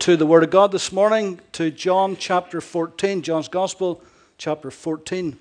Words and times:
to 0.00 0.16
the 0.16 0.24
Word 0.24 0.42
of 0.42 0.48
God 0.48 0.72
this 0.72 0.92
morning, 0.92 1.40
to 1.52 1.70
John 1.70 2.16
chapter 2.16 2.62
14, 2.62 3.20
John's 3.20 3.48
Gospel, 3.48 4.02
chapter 4.38 4.70
14. 4.70 5.38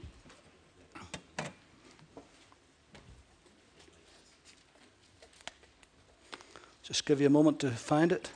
Just 6.84 7.06
give 7.06 7.22
you 7.22 7.28
a 7.28 7.30
moment 7.30 7.60
to 7.60 7.72
find 7.72 8.12
it. 8.12 8.30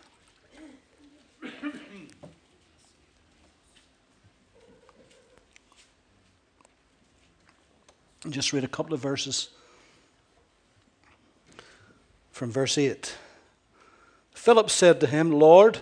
And 8.23 8.31
just 8.31 8.53
read 8.53 8.63
a 8.63 8.69
couple 8.69 8.93
of 8.93 9.01
verses 9.01 9.49
from 12.31 12.49
verse 12.49 12.77
8. 12.77 13.13
Philip 14.31 14.69
said 14.69 15.01
to 15.01 15.07
him, 15.07 15.29
Lord, 15.29 15.81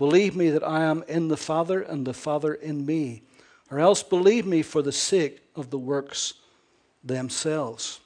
Believe 0.00 0.34
me 0.34 0.48
that 0.48 0.66
I 0.66 0.84
am 0.84 1.04
in 1.08 1.28
the 1.28 1.36
Father 1.36 1.82
and 1.82 2.06
the 2.06 2.14
Father 2.14 2.54
in 2.54 2.86
me, 2.86 3.20
or 3.70 3.78
else 3.78 4.02
believe 4.02 4.46
me 4.46 4.62
for 4.62 4.80
the 4.80 4.92
sake 4.92 5.42
of 5.54 5.68
the 5.68 5.76
works 5.76 6.32
themselves. 7.04 8.00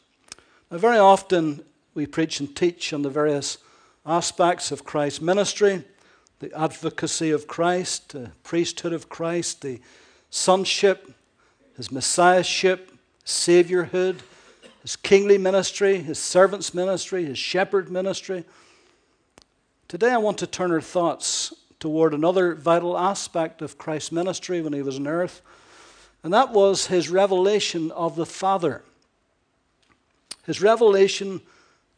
Now, 0.72 0.78
very 0.78 0.98
often 0.98 1.64
we 1.94 2.06
preach 2.06 2.40
and 2.40 2.56
teach 2.56 2.92
on 2.92 3.02
the 3.02 3.10
various 3.10 3.58
aspects 4.04 4.72
of 4.72 4.84
Christ's 4.84 5.20
ministry 5.20 5.84
the 6.40 6.52
advocacy 6.58 7.30
of 7.30 7.46
Christ, 7.46 8.08
the 8.08 8.32
priesthood 8.42 8.92
of 8.92 9.08
Christ, 9.08 9.62
the 9.62 9.80
sonship, 10.30 11.12
his 11.76 11.92
messiahship, 11.92 12.90
saviorhood 13.24 14.18
his 14.82 14.96
kingly 14.96 15.38
ministry, 15.38 15.98
his 15.98 16.18
servant's 16.18 16.74
ministry, 16.74 17.24
his 17.24 17.38
shepherd 17.38 17.88
ministry. 17.88 18.44
Today 19.86 20.10
I 20.10 20.18
want 20.18 20.38
to 20.38 20.46
turn 20.48 20.72
our 20.72 20.80
thoughts 20.80 21.54
toward 21.84 22.14
another 22.14 22.54
vital 22.54 22.96
aspect 22.96 23.60
of 23.60 23.76
Christ's 23.76 24.10
ministry 24.10 24.62
when 24.62 24.72
he 24.72 24.80
was 24.80 24.96
on 24.96 25.06
earth, 25.06 25.42
and 26.22 26.32
that 26.32 26.50
was 26.50 26.86
his 26.86 27.10
revelation 27.10 27.90
of 27.90 28.16
the 28.16 28.24
Father. 28.24 28.82
His 30.46 30.62
revelation 30.62 31.42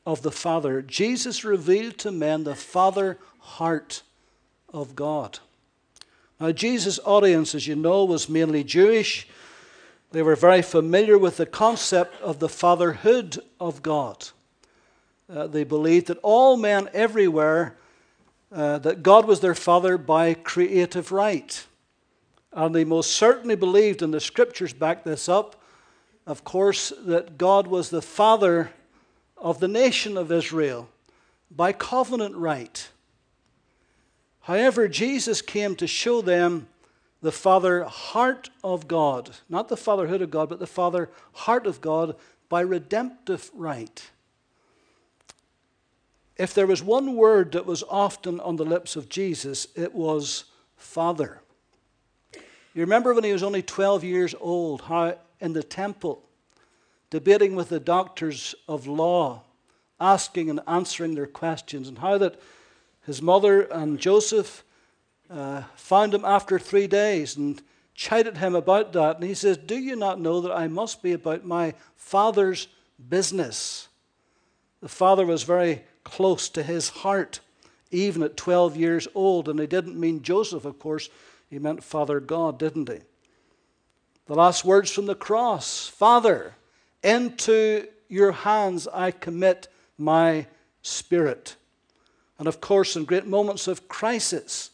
of 0.05 0.23
the 0.23 0.33
Father. 0.33 0.83
Jesus 0.83 1.45
revealed 1.45 1.98
to 1.98 2.11
men 2.11 2.43
the 2.43 2.56
Father 2.56 3.17
heart 3.39 4.03
of 4.75 4.97
God. 4.97 5.39
Now, 6.41 6.50
Jesus' 6.50 6.98
audience, 7.05 7.55
as 7.55 7.69
you 7.69 7.77
know, 7.77 8.05
was 8.05 8.28
mainly 8.28 8.65
Jewish. 8.65 9.28
They 10.11 10.23
were 10.23 10.34
very 10.34 10.62
familiar 10.62 11.17
with 11.17 11.37
the 11.37 11.47
concept 11.47 12.21
of 12.21 12.41
the 12.41 12.48
fatherhood 12.48 13.39
of 13.61 13.84
God. 13.84 14.31
Uh, 15.33 15.47
they 15.47 15.62
believed 15.62 16.09
that 16.09 16.19
all 16.25 16.56
men 16.56 16.91
everywhere, 16.93 17.77
uh, 18.52 18.78
that 18.78 19.02
God 19.02 19.27
was 19.27 19.41
their 19.41 19.55
father 19.55 19.98
by 19.98 20.34
creative 20.34 21.12
right. 21.12 21.66
And 22.53 22.75
they 22.75 22.84
most 22.84 23.12
certainly 23.12 23.56
believed, 23.56 24.03
and 24.03 24.14
the 24.14 24.20
scriptures 24.20 24.72
back 24.72 25.05
this 25.05 25.28
up, 25.28 25.62
of 26.27 26.44
course, 26.44 26.92
that 27.05 27.38
God 27.38 27.66
was 27.66 27.91
the 27.91 28.03
father 28.03 28.70
of 29.36 29.61
the 29.61 29.69
nation 29.69 30.16
of 30.16 30.32
Israel 30.32 30.88
by 31.50 31.72
covenant 31.72 32.34
right. 32.34 32.88
However, 34.41 34.88
Jesus 34.88 35.42
came 35.42 35.76
to 35.76 35.87
show 35.87 36.21
them 36.21 36.69
the 37.21 37.32
father 37.32 37.84
heart 37.84 38.50
of 38.62 38.87
God, 38.87 39.31
not 39.48 39.69
the 39.69 39.76
fatherhood 39.76 40.22
of 40.22 40.31
God, 40.31 40.48
but 40.48 40.59
the 40.59 40.66
father 40.66 41.10
heart 41.32 41.66
of 41.66 41.81
God 41.81 42.16
by 42.48 42.60
redemptive 42.60 43.50
right. 43.54 44.10
If 46.36 46.52
there 46.52 46.66
was 46.66 46.82
one 46.82 47.16
word 47.16 47.52
that 47.52 47.66
was 47.66 47.82
often 47.88 48.41
on 48.41 48.56
the 48.56 48.64
lips 48.64 48.94
of 48.94 49.08
Jesus, 49.08 49.69
it 49.74 49.94
was 49.94 50.44
Father. 50.76 51.41
You 52.74 52.82
remember 52.82 53.14
when 53.14 53.24
he 53.24 53.32
was 53.32 53.42
only 53.42 53.62
12 53.62 54.04
years 54.04 54.34
old, 54.38 54.82
how 54.82 55.19
in 55.41 55.54
the 55.54 55.62
temple, 55.62 56.22
debating 57.08 57.54
with 57.54 57.70
the 57.70 57.80
doctors 57.80 58.54
of 58.69 58.86
law, 58.86 59.42
asking 59.98 60.50
and 60.50 60.60
answering 60.66 61.14
their 61.14 61.26
questions, 61.26 61.88
and 61.88 61.98
how 61.98 62.19
that 62.19 62.38
his 63.06 63.22
mother 63.22 63.62
and 63.62 63.98
Joseph 63.98 64.62
uh, 65.30 65.62
found 65.74 66.12
him 66.12 66.24
after 66.24 66.58
three 66.58 66.86
days 66.86 67.36
and 67.36 67.62
chided 67.94 68.36
him 68.36 68.54
about 68.54 68.92
that. 68.92 69.16
And 69.16 69.24
he 69.24 69.34
says, 69.34 69.56
Do 69.56 69.78
you 69.78 69.97
not 69.97 70.20
know 70.20 70.42
that 70.42 70.53
I 70.53 70.68
must 70.68 71.03
be 71.03 71.12
about 71.12 71.47
my 71.47 71.74
father's 71.94 72.68
business? 73.08 73.88
The 74.82 74.88
father 74.88 75.24
was 75.24 75.44
very 75.44 75.82
close 76.06 76.49
to 76.49 76.62
his 76.62 76.89
heart, 76.89 77.41
even 77.91 78.22
at 78.22 78.37
12 78.37 78.77
years 78.77 79.09
old. 79.15 79.49
And 79.49 79.61
he 79.61 79.67
didn't 79.67 79.99
mean 79.99 80.22
Joseph, 80.22 80.65
of 80.65 80.78
course, 80.78 81.11
he 81.50 81.59
meant 81.59 81.84
Father 81.84 82.21
God, 82.21 82.59
didn't 82.59 82.89
he? 82.89 83.00
The 84.27 84.34
last 84.34 84.65
words 84.65 84.91
from 84.91 85.06
the 85.06 85.15
cross 85.15 85.87
Father, 85.89 86.55
into 87.03 87.87
your 88.09 88.33
hands 88.33 88.89
I 88.89 89.11
commit 89.11 89.69
my 89.99 90.47
spirit. 90.83 91.56
And 92.39 92.49
of 92.49 92.61
course, 92.61 92.97
in 92.97 93.05
great 93.05 93.27
moments 93.27 93.66
of 93.66 93.89
crisis, 93.89 94.71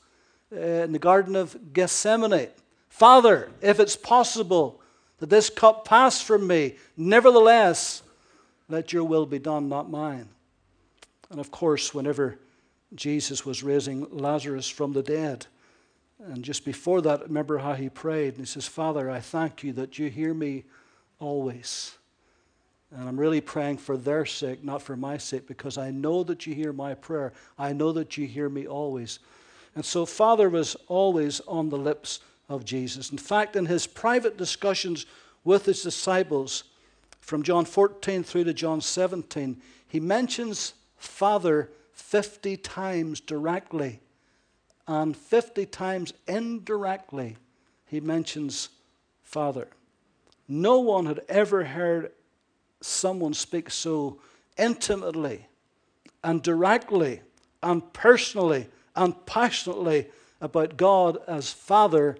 uh, 0.54 0.84
in 0.84 0.92
the 0.92 0.98
Garden 0.98 1.34
of 1.34 1.72
Gethsemane. 1.72 2.48
Father, 2.90 3.50
if 3.62 3.80
it's 3.80 3.96
possible 3.96 4.82
that 5.18 5.30
this 5.30 5.48
cup 5.48 5.86
pass 5.86 6.20
from 6.20 6.46
me, 6.46 6.76
nevertheless, 6.94 8.02
let 8.68 8.92
your 8.92 9.04
will 9.04 9.24
be 9.24 9.38
done, 9.38 9.70
not 9.70 9.90
mine. 9.90 10.28
And 11.32 11.40
of 11.40 11.50
course, 11.50 11.94
whenever 11.94 12.38
Jesus 12.94 13.46
was 13.46 13.62
raising 13.62 14.06
Lazarus 14.10 14.68
from 14.68 14.92
the 14.92 15.02
dead, 15.02 15.46
and 16.20 16.44
just 16.44 16.64
before 16.64 17.00
that, 17.00 17.22
remember 17.22 17.58
how 17.58 17.72
he 17.72 17.88
prayed. 17.88 18.34
And 18.34 18.42
he 18.42 18.44
says, 18.44 18.68
Father, 18.68 19.10
I 19.10 19.18
thank 19.18 19.64
you 19.64 19.72
that 19.72 19.98
you 19.98 20.08
hear 20.08 20.34
me 20.34 20.64
always. 21.18 21.96
And 22.94 23.08
I'm 23.08 23.18
really 23.18 23.40
praying 23.40 23.78
for 23.78 23.96
their 23.96 24.26
sake, 24.26 24.62
not 24.62 24.82
for 24.82 24.94
my 24.94 25.16
sake, 25.16 25.48
because 25.48 25.78
I 25.78 25.90
know 25.90 26.22
that 26.24 26.46
you 26.46 26.54
hear 26.54 26.72
my 26.72 26.92
prayer. 26.92 27.32
I 27.58 27.72
know 27.72 27.92
that 27.92 28.18
you 28.18 28.26
hear 28.26 28.50
me 28.50 28.66
always. 28.66 29.18
And 29.74 29.84
so, 29.84 30.04
Father 30.04 30.50
was 30.50 30.76
always 30.86 31.40
on 31.48 31.70
the 31.70 31.78
lips 31.78 32.20
of 32.50 32.66
Jesus. 32.66 33.10
In 33.10 33.16
fact, 33.16 33.56
in 33.56 33.64
his 33.64 33.86
private 33.86 34.36
discussions 34.36 35.06
with 35.44 35.64
his 35.64 35.82
disciples, 35.82 36.64
from 37.20 37.42
John 37.42 37.64
14 37.64 38.22
through 38.22 38.44
to 38.44 38.52
John 38.52 38.82
17, 38.82 39.60
he 39.88 39.98
mentions 39.98 40.74
Father 41.02 41.68
50 41.92 42.56
times 42.58 43.20
directly, 43.20 44.00
and 44.86 45.16
50 45.16 45.66
times 45.66 46.12
indirectly, 46.28 47.36
he 47.86 48.00
mentions 48.00 48.68
Father. 49.22 49.68
No 50.46 50.78
one 50.78 51.06
had 51.06 51.20
ever 51.28 51.64
heard 51.64 52.12
someone 52.80 53.34
speak 53.34 53.70
so 53.70 54.20
intimately 54.56 55.46
and 56.22 56.42
directly 56.42 57.22
and 57.62 57.92
personally 57.92 58.68
and 58.94 59.26
passionately 59.26 60.06
about 60.40 60.76
God 60.76 61.18
as 61.26 61.52
Father 61.52 62.16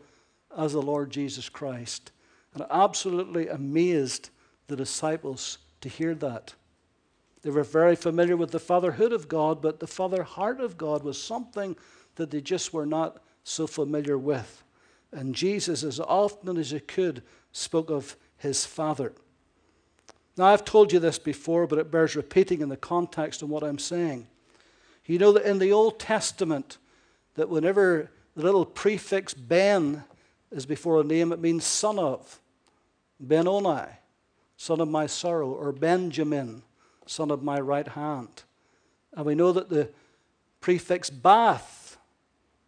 as 0.56 0.72
the 0.72 0.82
Lord 0.82 1.10
Jesus 1.10 1.48
Christ. 1.48 2.10
And 2.54 2.64
absolutely 2.70 3.48
amazed 3.48 4.30
the 4.66 4.76
disciples 4.76 5.58
to 5.80 5.88
hear 5.88 6.14
that. 6.16 6.54
They 7.42 7.50
were 7.50 7.64
very 7.64 7.96
familiar 7.96 8.36
with 8.36 8.52
the 8.52 8.60
fatherhood 8.60 9.12
of 9.12 9.28
God, 9.28 9.60
but 9.60 9.80
the 9.80 9.86
father 9.86 10.22
heart 10.22 10.60
of 10.60 10.78
God 10.78 11.02
was 11.02 11.20
something 11.20 11.76
that 12.14 12.30
they 12.30 12.40
just 12.40 12.72
were 12.72 12.86
not 12.86 13.22
so 13.44 13.66
familiar 13.66 14.16
with. 14.16 14.62
And 15.10 15.34
Jesus, 15.34 15.82
as 15.82 16.00
often 16.00 16.56
as 16.56 16.70
he 16.70 16.80
could, 16.80 17.22
spoke 17.52 17.90
of 17.90 18.16
his 18.38 18.64
Father. 18.64 19.12
Now, 20.36 20.46
I've 20.46 20.64
told 20.64 20.92
you 20.92 20.98
this 20.98 21.18
before, 21.18 21.66
but 21.66 21.78
it 21.78 21.90
bears 21.90 22.16
repeating 22.16 22.60
in 22.62 22.70
the 22.70 22.76
context 22.76 23.42
of 23.42 23.50
what 23.50 23.62
I'm 23.62 23.78
saying. 23.78 24.26
You 25.04 25.18
know 25.18 25.32
that 25.32 25.48
in 25.48 25.58
the 25.58 25.72
Old 25.72 25.98
Testament, 25.98 26.78
that 27.34 27.50
whenever 27.50 28.10
the 28.34 28.42
little 28.42 28.64
prefix 28.64 29.34
Ben 29.34 30.04
is 30.50 30.64
before 30.64 31.00
a 31.00 31.04
name, 31.04 31.32
it 31.32 31.40
means 31.40 31.64
son 31.64 31.98
of. 31.98 32.40
Benoni, 33.20 33.88
son 34.56 34.80
of 34.80 34.88
my 34.88 35.06
sorrow, 35.06 35.50
or 35.50 35.72
Benjamin, 35.72 36.62
son 37.12 37.30
of 37.30 37.42
my 37.42 37.60
right 37.60 37.88
hand. 37.88 38.42
And 39.14 39.26
we 39.26 39.34
know 39.34 39.52
that 39.52 39.68
the 39.68 39.90
prefix 40.60 41.10
Bath 41.10 41.98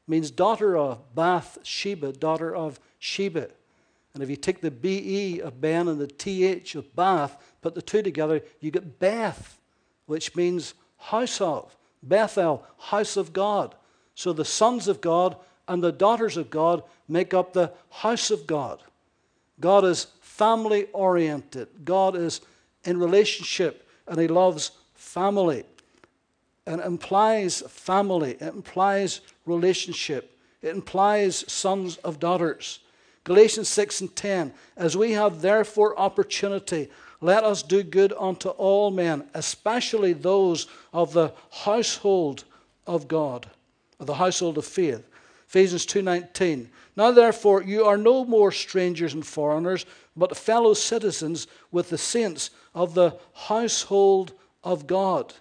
means 0.07 0.31
daughter 0.31 0.77
of 0.77 1.15
Bath 1.15 1.59
Sheba, 1.63 2.13
daughter 2.13 2.55
of 2.55 2.79
Sheba. 2.99 3.49
And 4.13 4.23
if 4.23 4.31
you 4.31 4.37
take 4.37 4.61
the 4.61 4.71
BE 4.71 5.41
of 5.41 5.61
Ben 5.61 5.89
and 5.89 6.01
the 6.01 6.07
TH 6.07 6.75
of 6.75 6.95
Bath, 6.95 7.37
put 7.63 7.75
the 7.75 7.83
two 7.83 8.03
together, 8.03 8.43
you 8.61 8.71
get 8.71 8.99
Beth, 8.99 9.59
which 10.07 10.37
means 10.37 10.75
house 10.99 11.41
of. 11.41 11.77
Bethel, 12.03 12.63
house 12.79 13.17
of 13.17 13.33
God. 13.33 13.75
So 14.15 14.33
the 14.33 14.45
sons 14.45 14.87
of 14.89 15.01
God 15.01 15.37
and 15.67 15.83
the 15.83 15.91
daughters 15.91 16.37
of 16.37 16.51
God 16.51 16.83
make 17.09 17.33
up 17.35 17.53
the 17.53 17.73
house 17.91 18.31
of 18.31 18.47
God. 18.47 18.83
God 19.59 19.85
is 19.85 20.09
family 20.21 20.87
oriented, 20.93 21.69
God 21.85 22.17
is 22.17 22.41
in 22.85 22.99
relationship, 22.99 23.89
and 24.07 24.21
He 24.21 24.29
loves 24.29 24.73
family. 24.95 25.65
And 26.67 26.81
it 26.81 26.87
implies 26.87 27.63
family, 27.69 28.33
it 28.33 28.55
implies 28.55 29.21
relationship, 29.47 30.39
it 30.63 30.75
implies 30.75 31.45
sons 31.51 31.97
of 31.99 32.19
daughters. 32.19 32.81
Galatians 33.25 33.69
6 33.71 34.03
and 34.03 34.17
10 34.17 34.53
As 34.77 34.97
we 34.97 35.13
have 35.13 35.41
therefore 35.41 35.99
opportunity, 35.99 36.91
let 37.21 37.43
us 37.43 37.63
do 37.63 37.83
good 37.83 38.13
unto 38.19 38.51
all 38.51 38.91
men, 38.91 39.25
especially 39.33 40.13
those 40.13 40.67
of 40.93 41.13
the 41.15 41.33
household 41.51 42.45
of 42.87 43.09
God, 43.09 43.49
of 43.99 44.07
the 44.07 44.15
household 44.15 44.59
of 44.59 44.67
faith. 44.67 45.07
Ephesians 45.55 45.87
2:19 45.87 46.69
Now 46.97 47.13
therefore 47.13 47.63
you 47.63 47.85
are 47.85 47.97
no 47.97 48.25
more 48.25 48.51
strangers 48.51 49.15
and 49.15 49.25
foreigners 49.25 49.87
but 50.17 50.37
fellow 50.37 50.75
citizens 50.75 51.47
with 51.71 51.91
the 51.91 51.99
saints 51.99 52.51
of 52.75 52.95
the 52.95 53.17
household 53.35 54.33
of 54.65 54.89
God. 54.89 55.35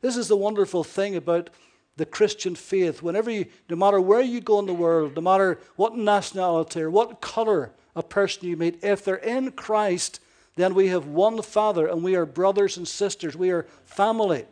This 0.00 0.16
is 0.16 0.28
the 0.28 0.36
wonderful 0.36 0.84
thing 0.84 1.16
about 1.16 1.50
the 1.96 2.06
Christian 2.06 2.54
faith. 2.54 3.02
Whenever 3.02 3.32
you, 3.32 3.46
no 3.68 3.74
matter 3.74 4.00
where 4.00 4.20
you 4.20 4.40
go 4.40 4.60
in 4.60 4.66
the 4.66 4.72
world, 4.72 5.16
no 5.16 5.22
matter 5.22 5.58
what 5.74 5.96
nationality 5.96 6.80
or 6.80 6.90
what 6.90 7.20
color 7.20 7.72
a 7.96 8.02
person 8.04 8.46
you 8.46 8.56
meet, 8.56 8.78
if 8.84 9.04
they're 9.04 9.16
in 9.16 9.50
Christ, 9.50 10.20
then 10.54 10.72
we 10.72 10.86
have 10.86 11.08
one 11.08 11.42
Father 11.42 11.88
and 11.88 12.04
we 12.04 12.14
are 12.14 12.26
brothers 12.26 12.76
and 12.76 12.86
sisters. 12.86 13.34
We 13.34 13.50
are 13.50 13.66
family. 13.84 14.44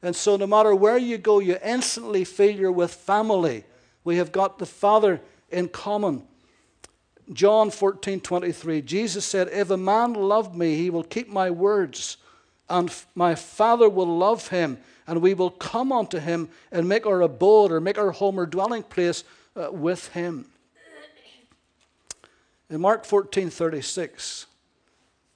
And 0.00 0.14
so, 0.14 0.36
no 0.36 0.46
matter 0.46 0.76
where 0.76 0.96
you 0.96 1.18
go, 1.18 1.40
you 1.40 1.58
instantly 1.60 2.22
feel 2.22 2.54
you're 2.54 2.70
with 2.70 2.94
family. 2.94 3.64
We 4.08 4.16
have 4.16 4.32
got 4.32 4.58
the 4.58 4.64
Father 4.64 5.20
in 5.50 5.68
common. 5.68 6.22
John 7.30 7.70
14 7.70 8.20
23, 8.22 8.80
Jesus 8.80 9.26
said, 9.26 9.50
If 9.52 9.68
a 9.68 9.76
man 9.76 10.14
love 10.14 10.56
me, 10.56 10.76
he 10.76 10.88
will 10.88 11.04
keep 11.04 11.28
my 11.28 11.50
words, 11.50 12.16
and 12.70 12.90
my 13.14 13.34
Father 13.34 13.86
will 13.86 14.06
love 14.06 14.48
him, 14.48 14.78
and 15.06 15.20
we 15.20 15.34
will 15.34 15.50
come 15.50 15.92
unto 15.92 16.20
him 16.20 16.48
and 16.72 16.88
make 16.88 17.04
our 17.04 17.20
abode 17.20 17.70
or 17.70 17.82
make 17.82 17.98
our 17.98 18.12
home 18.12 18.40
or 18.40 18.46
dwelling 18.46 18.82
place 18.82 19.24
uh, 19.54 19.68
with 19.70 20.08
him. 20.14 20.46
In 22.70 22.80
Mark 22.80 23.04
14 23.04 23.50
36, 23.50 24.46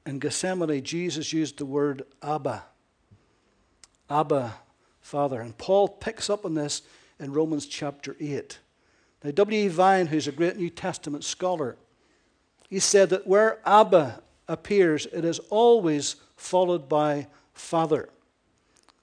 in 0.06 0.18
Gethsemane, 0.18 0.82
Jesus 0.82 1.30
used 1.30 1.58
the 1.58 1.66
word 1.66 2.06
Abba. 2.22 2.62
Abba, 4.08 4.54
Father. 5.02 5.42
And 5.42 5.58
Paul 5.58 5.88
picks 5.88 6.30
up 6.30 6.46
on 6.46 6.54
this 6.54 6.80
in 7.22 7.32
Romans 7.32 7.66
chapter 7.66 8.16
8. 8.20 8.58
Now, 9.24 9.30
W.E. 9.30 9.68
Vine, 9.68 10.08
who's 10.08 10.26
a 10.26 10.32
great 10.32 10.56
New 10.56 10.70
Testament 10.70 11.24
scholar, 11.24 11.76
he 12.68 12.78
said 12.78 13.10
that 13.10 13.26
where 13.26 13.60
Abba 13.64 14.22
appears, 14.48 15.06
it 15.06 15.24
is 15.24 15.38
always 15.50 16.16
followed 16.36 16.88
by 16.88 17.28
Father. 17.52 18.08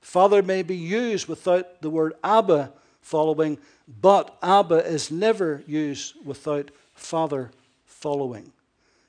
Father 0.01 0.41
may 0.41 0.63
be 0.63 0.75
used 0.75 1.27
without 1.27 1.81
the 1.81 1.89
word 1.89 2.13
Abba 2.23 2.73
following, 3.01 3.57
but 3.87 4.37
Abba 4.41 4.85
is 4.85 5.09
never 5.11 5.63
used 5.65 6.15
without 6.25 6.71
Father 6.93 7.51
following. 7.85 8.51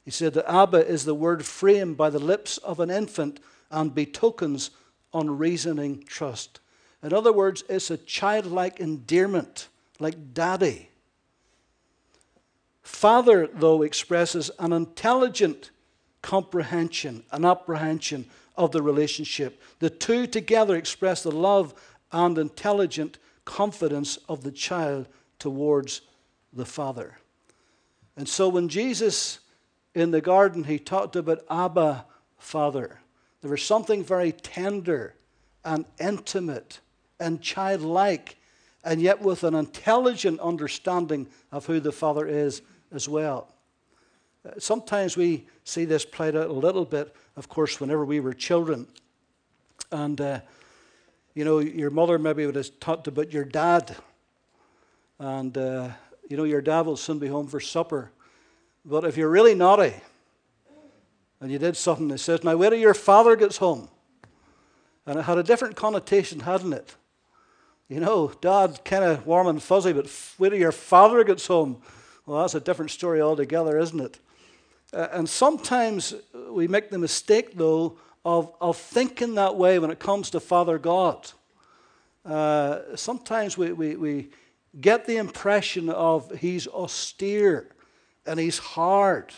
He 0.04 0.10
said 0.10 0.34
that 0.34 0.50
Abba 0.50 0.86
is 0.86 1.04
the 1.04 1.14
word 1.14 1.44
framed 1.44 1.96
by 1.96 2.10
the 2.10 2.18
lips 2.18 2.58
of 2.58 2.80
an 2.80 2.90
infant 2.90 3.40
and 3.70 3.94
betokens 3.94 4.70
unreasoning 5.12 6.04
trust. 6.06 6.59
In 7.02 7.12
other 7.12 7.32
words, 7.32 7.64
it's 7.68 7.90
a 7.90 7.96
childlike 7.96 8.80
endearment, 8.80 9.68
like 9.98 10.34
daddy. 10.34 10.90
Father, 12.82 13.48
though, 13.52 13.82
expresses 13.82 14.50
an 14.58 14.72
intelligent 14.72 15.70
comprehension, 16.22 17.24
an 17.32 17.44
apprehension 17.44 18.26
of 18.56 18.72
the 18.72 18.82
relationship. 18.82 19.62
The 19.78 19.88
two 19.88 20.26
together 20.26 20.76
express 20.76 21.22
the 21.22 21.30
love 21.30 21.74
and 22.12 22.36
intelligent 22.36 23.18
confidence 23.44 24.18
of 24.28 24.42
the 24.42 24.52
child 24.52 25.08
towards 25.38 26.02
the 26.52 26.66
Father. 26.66 27.18
And 28.16 28.28
so 28.28 28.48
when 28.48 28.68
Jesus 28.68 29.38
in 29.94 30.10
the 30.10 30.20
garden, 30.20 30.64
he 30.64 30.78
talked 30.78 31.16
about 31.16 31.44
Abba, 31.50 32.04
Father. 32.38 33.00
There 33.40 33.50
was 33.50 33.62
something 33.62 34.04
very 34.04 34.32
tender 34.32 35.14
and 35.64 35.84
intimate 35.98 36.80
and 37.20 37.40
childlike, 37.40 38.36
and 38.82 39.00
yet 39.00 39.20
with 39.20 39.44
an 39.44 39.54
intelligent 39.54 40.40
understanding 40.40 41.28
of 41.52 41.66
who 41.66 41.80
the 41.80 41.92
Father 41.92 42.26
is 42.26 42.62
as 42.92 43.08
well. 43.08 43.52
Uh, 44.44 44.52
sometimes 44.58 45.16
we 45.16 45.46
see 45.64 45.84
this 45.84 46.04
played 46.04 46.34
out 46.34 46.48
a 46.48 46.52
little 46.52 46.84
bit, 46.84 47.14
of 47.36 47.48
course, 47.48 47.78
whenever 47.78 48.04
we 48.04 48.20
were 48.20 48.32
children. 48.32 48.86
And, 49.92 50.20
uh, 50.20 50.40
you 51.34 51.44
know, 51.44 51.58
your 51.58 51.90
mother 51.90 52.18
maybe 52.18 52.46
would 52.46 52.56
have 52.56 52.80
talked 52.80 53.06
about 53.06 53.32
your 53.32 53.44
dad. 53.44 53.94
And, 55.18 55.56
uh, 55.56 55.90
you 56.28 56.36
know, 56.36 56.44
your 56.44 56.62
dad 56.62 56.86
will 56.86 56.96
soon 56.96 57.18
be 57.18 57.28
home 57.28 57.46
for 57.46 57.60
supper. 57.60 58.10
But 58.84 59.04
if 59.04 59.16
you're 59.16 59.28
really 59.28 59.54
naughty 59.54 59.94
and 61.40 61.50
you 61.50 61.58
did 61.58 61.76
something 61.76 62.08
that 62.08 62.18
says, 62.18 62.42
now 62.42 62.56
wait 62.56 62.70
till 62.70 62.78
your 62.78 62.94
father 62.94 63.36
gets 63.36 63.58
home. 63.58 63.88
And 65.06 65.18
it 65.18 65.22
had 65.22 65.38
a 65.38 65.42
different 65.42 65.76
connotation, 65.76 66.40
hadn't 66.40 66.72
it? 66.72 66.94
You 67.90 67.98
know, 67.98 68.30
dad 68.40 68.84
kind 68.84 69.02
of 69.02 69.26
warm 69.26 69.48
and 69.48 69.60
fuzzy, 69.60 69.92
but 69.92 70.08
wait 70.38 70.50
till 70.50 70.58
your 70.60 70.70
father 70.70 71.24
gets 71.24 71.48
home. 71.48 71.82
Well, 72.24 72.42
that's 72.42 72.54
a 72.54 72.60
different 72.60 72.92
story 72.92 73.20
altogether, 73.20 73.76
isn't 73.80 73.98
it? 73.98 74.20
Uh, 74.92 75.08
and 75.10 75.28
sometimes 75.28 76.14
we 76.50 76.68
make 76.68 76.90
the 76.90 76.98
mistake, 76.98 77.56
though, 77.56 77.98
of, 78.24 78.54
of 78.60 78.76
thinking 78.76 79.34
that 79.34 79.56
way 79.56 79.80
when 79.80 79.90
it 79.90 79.98
comes 79.98 80.30
to 80.30 80.38
Father 80.38 80.78
God. 80.78 81.32
Uh, 82.24 82.94
sometimes 82.94 83.58
we, 83.58 83.72
we, 83.72 83.96
we 83.96 84.28
get 84.80 85.06
the 85.06 85.16
impression 85.16 85.90
of 85.90 86.30
he's 86.38 86.68
austere 86.68 87.70
and 88.24 88.38
he's 88.38 88.58
hard 88.58 89.34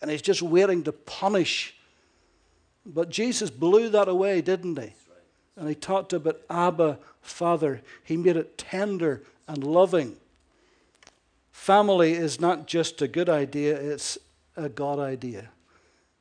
and 0.00 0.12
he's 0.12 0.22
just 0.22 0.42
waiting 0.42 0.84
to 0.84 0.92
punish. 0.92 1.74
But 2.84 3.10
Jesus 3.10 3.50
blew 3.50 3.88
that 3.88 4.06
away, 4.06 4.42
didn't 4.42 4.78
he? 4.78 4.92
And 5.56 5.68
he 5.68 5.74
talked 5.74 6.12
about 6.12 6.40
Abba, 6.50 6.98
Father. 7.26 7.82
He 8.02 8.16
made 8.16 8.36
it 8.36 8.58
tender 8.58 9.22
and 9.46 9.62
loving. 9.62 10.16
Family 11.52 12.12
is 12.12 12.40
not 12.40 12.66
just 12.66 13.02
a 13.02 13.08
good 13.08 13.28
idea, 13.28 13.76
it's 13.76 14.18
a 14.56 14.68
God 14.68 14.98
idea. 14.98 15.50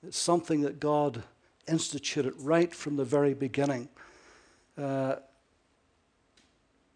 It's 0.05 0.17
something 0.17 0.61
that 0.61 0.79
God 0.79 1.23
instituted 1.67 2.33
right 2.39 2.73
from 2.73 2.95
the 2.95 3.03
very 3.03 3.33
beginning. 3.33 3.89
Uh, 4.77 5.15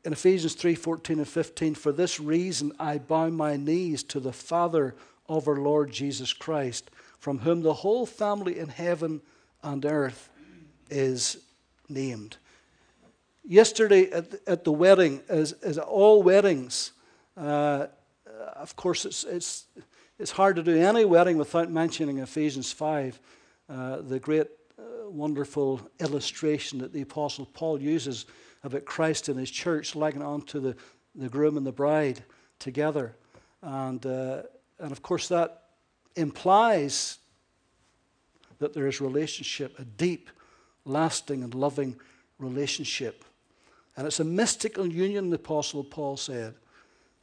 in 0.06 0.14
Ephesians 0.14 0.56
3 0.56 0.76
14 0.76 1.20
and 1.20 1.28
15, 1.28 1.76
for 1.76 1.92
this 1.92 2.20
reason 2.20 2.72
I 2.80 2.98
bow 2.98 3.30
my 3.30 3.58
knees 3.58 4.04
to 4.04 4.20
the 4.20 4.34
Father 4.34 4.96
of 5.28 5.48
our 5.48 5.58
Lord 5.58 5.92
Jesus 5.92 6.34
Christ, 6.34 6.90
from 7.20 7.40
whom 7.40 7.62
the 7.62 7.74
whole 7.74 8.06
family 8.06 8.58
in 8.58 8.70
heaven 8.70 9.22
and 9.62 9.86
earth 9.86 10.30
is 10.90 11.38
named. 11.88 12.38
Yesterday 13.50 14.10
at, 14.12 14.28
at 14.48 14.64
the 14.64 14.72
wedding, 14.72 15.22
as, 15.28 15.54
as 15.54 15.78
all 15.78 16.24
weddings, 16.24 16.92
uh, 17.36 17.88
of 18.56 18.76
course, 18.76 19.06
it's, 19.06 19.24
it's, 19.24 19.66
it's 20.18 20.32
hard 20.32 20.56
to 20.56 20.64
do 20.64 20.78
any 20.78 21.04
wedding 21.04 21.38
without 21.38 21.70
mentioning 21.70 22.20
Ephesians 22.20 22.72
5, 22.72 23.20
uh, 23.68 24.02
the 24.02 24.20
great, 24.20 24.48
uh, 24.78 25.10
wonderful 25.10 25.82
illustration 26.00 26.80
that 26.80 26.94
the 26.94 27.02
Apostle 27.02 27.46
Paul 27.48 27.82
uses 27.82 28.28
about 28.64 28.86
Christ 28.86 29.28
and 29.28 29.38
his 29.38 29.52
church, 29.52 29.96
likening 29.96 30.24
onto 30.24 30.60
the, 30.60 30.76
the 31.16 31.28
groom 31.28 31.58
and 31.58 31.66
the 31.66 31.72
bride 31.72 32.24
together. 32.60 33.16
And 33.62 34.06
uh, 34.06 34.44
and 34.80 34.92
of 34.92 35.02
course, 35.02 35.28
that 35.28 35.64
implies 36.16 37.18
that 38.60 38.74
there 38.74 38.88
is 38.88 39.02
relationship, 39.02 39.78
a 39.78 39.86
deep, 39.86 40.30
lasting, 40.86 41.44
and 41.44 41.54
loving 41.54 41.96
relationship. 42.38 43.26
And 44.00 44.08
it's 44.08 44.22
a 44.22 44.24
mystical 44.24 44.88
union, 44.88 45.30
the 45.30 45.36
Apostle 45.36 45.84
Paul 45.84 46.16
said. 46.16 46.54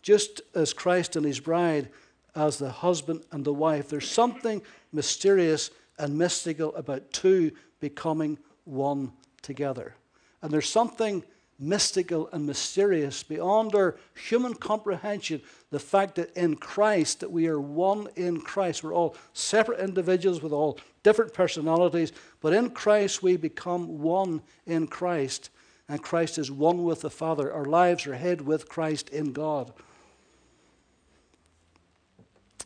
Just 0.02 0.42
as 0.54 0.74
Christ 0.74 1.16
and 1.16 1.24
his 1.24 1.40
bride, 1.40 1.88
as 2.34 2.58
the 2.58 2.68
husband 2.68 3.22
and 3.32 3.46
the 3.46 3.54
wife, 3.54 3.88
there's 3.88 4.10
something 4.10 4.60
mysterious 4.92 5.70
and 5.98 6.18
mystical 6.18 6.76
about 6.76 7.14
two 7.14 7.52
becoming 7.80 8.38
one 8.66 9.10
together. 9.40 9.94
And 10.42 10.52
there's 10.52 10.68
something 10.68 11.24
mystical 11.58 12.28
and 12.34 12.44
mysterious 12.44 13.22
beyond 13.22 13.74
our 13.74 13.96
human 14.28 14.52
comprehension 14.52 15.40
the 15.70 15.78
fact 15.78 16.16
that 16.16 16.36
in 16.36 16.56
Christ 16.56 17.20
that 17.20 17.32
we 17.32 17.46
are 17.46 17.58
one 17.58 18.08
in 18.16 18.42
Christ 18.42 18.84
we're 18.84 18.92
all 18.92 19.16
separate 19.32 19.80
individuals 19.80 20.42
with 20.42 20.52
all 20.52 20.78
different 21.02 21.32
personalities 21.32 22.12
but 22.42 22.52
in 22.52 22.68
Christ 22.68 23.22
we 23.22 23.38
become 23.38 24.02
one 24.02 24.42
in 24.66 24.86
Christ 24.86 25.48
and 25.88 26.02
Christ 26.02 26.38
is 26.38 26.50
one 26.50 26.84
with 26.84 27.02
the 27.02 27.10
Father 27.10 27.52
our 27.52 27.64
lives 27.64 28.06
are 28.06 28.14
hid 28.14 28.42
with 28.42 28.68
Christ 28.68 29.08
in 29.10 29.32
God 29.32 29.72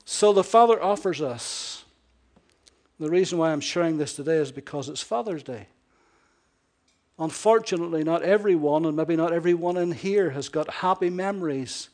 so 0.05 0.33
the 0.33 0.45
Father 0.45 0.83
offers 0.83 1.21
us 1.21 1.85
the 2.99 3.11
reason 3.11 3.39
why 3.39 3.53
I'm 3.53 3.61
sharing 3.61 3.99
this 3.99 4.15
today 4.15 4.37
is 4.37 4.53
because 4.53 4.89
it's 4.89 5.03
Father's 5.03 5.43
Day 5.43 5.67
Unfortunately, 7.21 8.03
not 8.03 8.23
everyone, 8.23 8.87
and 8.87 8.97
maybe 8.97 9.15
not 9.15 9.31
everyone 9.31 9.77
in 9.77 9.93
here, 9.93 10.31
has 10.31 10.49
got 10.49 10.71
happy 10.71 11.11
memories 11.11 11.91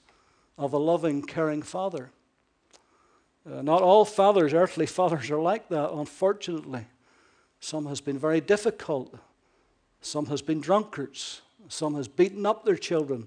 of 0.56 0.72
a 0.72 0.78
loving, 0.78 1.20
caring 1.20 1.62
father. 1.62 2.10
Uh, 3.44 3.60
not 3.60 3.82
all 3.82 4.04
fathers, 4.04 4.54
earthly 4.54 4.86
fathers, 4.86 5.28
are 5.28 5.40
like 5.40 5.68
that, 5.68 5.90
unfortunately. 5.90 6.86
Some 7.58 7.86
has 7.86 8.00
been 8.00 8.16
very 8.16 8.40
difficult. 8.40 9.18
Some 10.00 10.26
has 10.26 10.42
been 10.42 10.60
drunkards. 10.60 11.42
Some 11.68 11.94
has 11.94 12.08
beaten 12.08 12.46
up 12.46 12.64
their 12.64 12.76
children. 12.76 13.26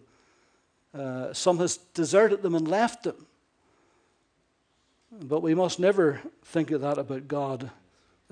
Uh, 0.94 1.34
some 1.34 1.58
has 1.60 1.78
deserted 1.78 2.42
them 2.42 2.56
and 2.56 2.68
left 2.68 3.04
them. 3.04 3.26
But 5.12 5.42
we 5.42 5.56
must 5.56 5.80
never 5.80 6.22
think 6.44 6.72
of 6.72 6.82
that 6.82 6.98
about 6.98 7.28
God 7.28 7.72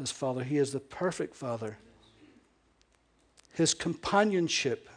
as 0.02 0.12
Father. 0.12 0.44
He 0.44 0.58
is 0.58 0.72
the 0.72 0.80
perfect 0.80 1.36
Father 1.36 1.78
his 3.58 3.74
companionship. 3.74 4.88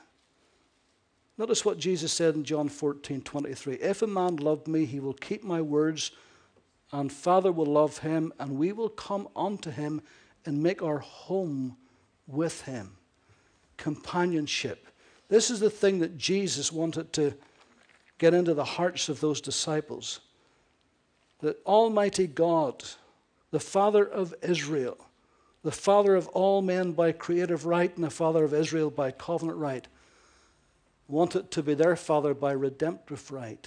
Notice 1.39 1.65
what 1.65 1.79
Jesus 1.79 2.13
said 2.13 2.35
in 2.35 2.45
John 2.45 2.69
14 2.69 3.23
23. 3.23 3.77
If 3.77 4.03
a 4.03 4.07
man 4.07 4.37
love 4.37 4.69
me, 4.69 4.85
he 4.85 5.01
will 5.01 5.15
keep 5.15 5.43
my 5.43 5.63
words, 5.63 6.11
and 6.93 7.11
Father 7.11 7.51
will 7.51 7.65
love 7.65 7.99
him, 7.99 8.35
and 8.39 8.59
we 8.59 8.73
will 8.73 8.91
come 8.91 9.29
unto 9.35 9.71
him 9.71 10.03
and 10.45 10.63
make 10.63 10.83
our 10.83 10.99
home 10.99 11.77
with 12.27 12.63
him. 12.63 12.99
Companionship. 13.81 14.87
This 15.29 15.51
is 15.51 15.59
the 15.59 15.71
thing 15.71 15.99
that 16.01 16.19
Jesus 16.19 16.71
wanted 16.71 17.13
to 17.15 17.35
get 18.19 18.35
into 18.35 18.55
the 18.55 18.65
hearts 18.65 19.09
of 19.09 19.21
those 19.21 19.41
disciples. 19.41 20.21
That 21.41 21.65
Almighty 21.65 22.27
God, 22.27 22.85
the 23.51 23.59
Father 23.59 24.05
of 24.05 24.35
Israel, 24.43 24.99
the 25.63 25.73
father 25.73 26.15
of 26.15 26.29
all 26.29 26.63
men 26.63 26.93
by 26.93 27.13
creative 27.13 27.67
right 27.67 27.95
and 27.95 28.05
the 28.05 28.11
father 28.11 28.45
of 28.45 28.55
Israel 28.55 28.91
by 28.91 29.11
covenant 29.11 29.59
right, 29.59 29.87
wanted 31.09 31.51
to 31.51 31.63
be 31.63 31.75
their 31.75 31.97
father 31.97 32.35
by 32.35 32.53
redemptive 32.53 33.31
right 33.31 33.67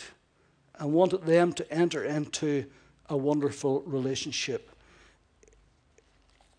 and 0.80 0.94
wanted 0.94 1.24
them 1.24 1.54
to 1.54 1.74
enter 1.74 2.04
into 2.04 2.66
a 3.10 3.18
wonderful 3.18 3.82
relationship. 3.82 4.72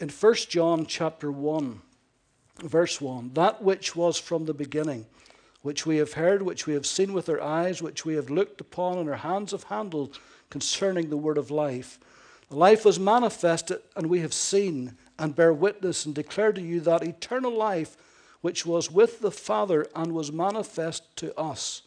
In 0.00 0.08
1 0.08 0.34
John 0.49 0.87
chapter 0.87 1.30
1, 1.32 1.80
verse 2.62 3.00
1, 3.00 3.32
that 3.34 3.62
which 3.62 3.96
was 3.96 4.18
from 4.18 4.44
the 4.44 4.54
beginning, 4.54 5.06
which 5.62 5.87
we 5.87 5.96
have 5.96 6.12
heard, 6.12 6.42
which 6.42 6.66
we 6.66 6.75
have 6.75 6.87
seen 6.87 7.12
with 7.12 7.28
our 7.28 7.40
eyes, 7.40 7.82
which 7.82 8.04
we 8.04 8.14
have 8.14 8.30
looked 8.30 8.61
upon 8.61 8.99
and 8.99 9.08
our 9.08 9.16
hands 9.16 9.52
have 9.52 9.64
handled 9.64 10.18
concerning 10.50 11.11
the 11.11 11.16
word 11.16 11.38
of 11.38 11.50
life. 11.50 11.99
The 12.49 12.56
life 12.56 12.84
was 12.84 13.00
manifested, 13.00 13.80
and 13.96 14.06
we 14.06 14.20
have 14.20 14.34
seen 14.34 14.96
and 15.18 15.34
bear 15.34 15.52
witness 15.52 16.06
and 16.06 16.14
declare 16.14 16.52
to 16.52 16.61
you 16.61 16.80
that 16.80 17.02
eternal 17.02 17.52
life 17.52 17.96
which 18.40 18.66
was 18.66 18.90
with 18.90 19.20
the 19.20 19.30
Father 19.30 19.87
and 19.96 20.12
was 20.12 20.30
manifest 20.30 21.16
to 21.16 21.37
us. 21.38 21.82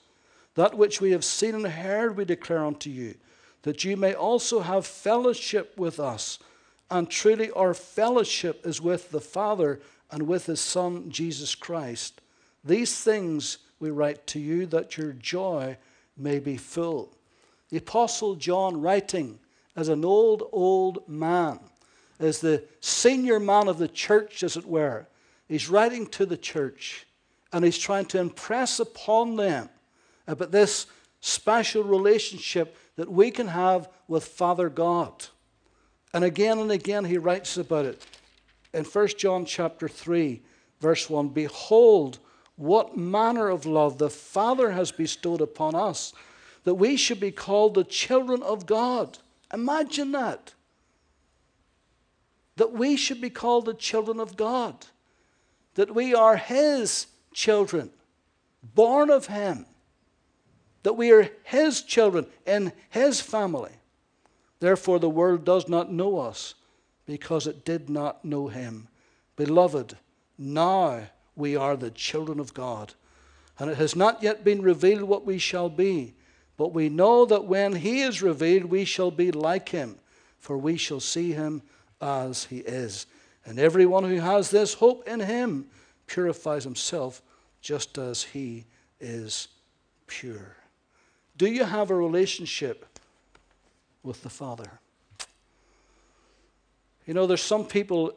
That 0.55 0.75
which 0.75 0.99
we 0.99 1.11
have 1.11 1.23
seen 1.23 1.53
and 1.53 1.67
heard 1.67 2.17
we 2.17 2.25
declare 2.25 2.65
unto 2.65 2.89
you, 2.89 3.15
that 3.61 3.83
you 3.83 3.95
may 3.95 4.15
also 4.15 4.61
have 4.61 4.87
fellowship 4.87 5.77
with 5.77 5.99
us. 5.99 6.39
And 6.89 7.09
truly, 7.09 7.51
our 7.51 7.75
fellowship 7.75 8.65
is 8.65 8.81
with 8.81 9.11
the 9.11 9.21
Father 9.21 9.79
and 10.11 10.27
with 10.27 10.45
His 10.45 10.59
Son, 10.59 11.09
Jesus 11.09 11.55
Christ. 11.55 12.21
These 12.63 13.01
things 13.03 13.59
we 13.79 13.89
write 13.89 14.25
to 14.27 14.39
you 14.39 14.65
that 14.67 14.97
your 14.97 15.13
joy 15.13 15.77
may 16.15 16.39
be 16.39 16.57
full. 16.57 17.13
The 17.69 17.77
Apostle 17.77 18.35
John, 18.35 18.81
writing 18.81 19.39
as 19.75 19.89
an 19.89 20.03
old, 20.03 20.49
old 20.51 21.07
man, 21.07 21.59
as 22.19 22.39
the 22.39 22.63
senior 22.81 23.39
man 23.39 23.67
of 23.67 23.77
the 23.77 23.87
church, 23.87 24.43
as 24.43 24.57
it 24.57 24.65
were. 24.65 25.07
He's 25.47 25.69
writing 25.69 26.07
to 26.07 26.25
the 26.25 26.37
church 26.37 27.05
and 27.53 27.63
he's 27.63 27.77
trying 27.77 28.05
to 28.05 28.19
impress 28.19 28.79
upon 28.79 29.35
them 29.35 29.69
about 30.27 30.51
this 30.51 30.87
special 31.21 31.83
relationship 31.83 32.75
that 32.97 33.11
we 33.11 33.31
can 33.31 33.47
have 33.47 33.87
with 34.07 34.25
Father 34.25 34.69
God. 34.69 35.27
And 36.13 36.23
again 36.23 36.59
and 36.59 36.71
again 36.71 37.05
he 37.05 37.17
writes 37.17 37.57
about 37.57 37.85
it. 37.85 38.05
In 38.77 38.85
1 38.85 39.07
John 39.17 39.43
chapter 39.43 39.87
3, 39.87 40.39
verse 40.79 41.09
1, 41.09 41.29
Behold, 41.29 42.19
what 42.57 42.95
manner 42.95 43.49
of 43.49 43.65
love 43.65 43.97
the 43.97 44.11
Father 44.11 44.69
has 44.69 44.91
bestowed 44.91 45.41
upon 45.41 45.73
us, 45.73 46.13
that 46.63 46.75
we 46.75 46.95
should 46.95 47.19
be 47.19 47.31
called 47.31 47.73
the 47.73 47.83
children 47.83 48.43
of 48.43 48.67
God. 48.67 49.17
Imagine 49.51 50.11
that 50.11 50.53
that 52.57 52.73
we 52.73 52.95
should 52.95 53.19
be 53.19 53.29
called 53.31 53.65
the 53.65 53.73
children 53.73 54.19
of 54.19 54.37
God, 54.37 54.85
that 55.73 55.95
we 55.95 56.13
are 56.13 56.37
His 56.37 57.07
children, 57.33 57.89
born 58.75 59.09
of 59.09 59.25
Him, 59.25 59.65
that 60.83 60.93
we 60.93 61.11
are 61.11 61.29
His 61.43 61.81
children 61.81 62.27
in 62.45 62.71
His 62.91 63.21
family. 63.21 63.73
Therefore, 64.59 64.99
the 64.99 65.09
world 65.09 65.45
does 65.45 65.67
not 65.67 65.91
know 65.91 66.19
us 66.19 66.53
because 67.07 67.47
it 67.47 67.65
did 67.65 67.89
not 67.89 68.23
know 68.23 68.47
Him. 68.47 68.87
Beloved, 69.35 69.97
now 70.37 71.07
we 71.35 71.55
are 71.55 71.75
the 71.75 71.89
children 71.89 72.39
of 72.39 72.53
God. 72.53 72.93
And 73.57 73.71
it 73.71 73.77
has 73.77 73.95
not 73.95 74.21
yet 74.21 74.43
been 74.43 74.61
revealed 74.61 75.01
what 75.01 75.25
we 75.25 75.39
shall 75.39 75.69
be, 75.69 76.13
but 76.57 76.73
we 76.73 76.89
know 76.89 77.25
that 77.25 77.45
when 77.45 77.73
He 77.73 78.01
is 78.01 78.21
revealed, 78.21 78.65
we 78.65 78.85
shall 78.85 79.09
be 79.09 79.31
like 79.31 79.69
Him, 79.69 79.95
for 80.37 80.55
we 80.55 80.77
shall 80.77 80.99
see 80.99 81.31
Him 81.31 81.63
as 82.01 82.45
he 82.45 82.59
is. 82.59 83.05
And 83.45 83.59
everyone 83.59 84.03
who 84.03 84.19
has 84.19 84.49
this 84.49 84.75
hope 84.75 85.07
in 85.07 85.19
him 85.19 85.67
purifies 86.05 86.63
himself 86.63 87.21
just 87.61 87.97
as 87.97 88.23
he 88.23 88.65
is 88.99 89.47
pure. 90.05 90.57
Do 91.37 91.47
you 91.47 91.63
have 91.63 91.89
a 91.89 91.95
relationship 91.95 92.99
with 94.03 94.23
the 94.23 94.29
Father? 94.29 94.79
You 97.07 97.15
know, 97.15 97.25
there's 97.25 97.41
some 97.41 97.65
people, 97.65 98.13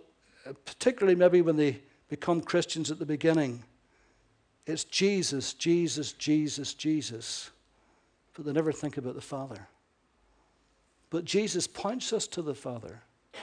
uh, 0.47 0.53
particularly 0.67 1.15
maybe 1.15 1.41
when 1.41 1.57
they 1.57 1.81
become 2.09 2.43
Christians 2.43 2.91
at 2.91 2.99
the 2.99 3.07
beginning, 3.07 3.63
it's 4.67 4.85
Jesus, 4.85 5.55
Jesus, 5.55 6.13
Jesus, 6.13 6.75
Jesus, 6.75 7.51
but 8.35 8.45
they 8.45 8.53
never 8.53 8.73
think 8.73 8.99
about 8.99 9.15
the 9.15 9.23
Father. 9.23 9.69
But 11.09 11.25
Jesus 11.25 11.67
points 11.67 12.13
us 12.13 12.27
to 12.29 12.43
the 12.43 12.55
Father 12.55 13.01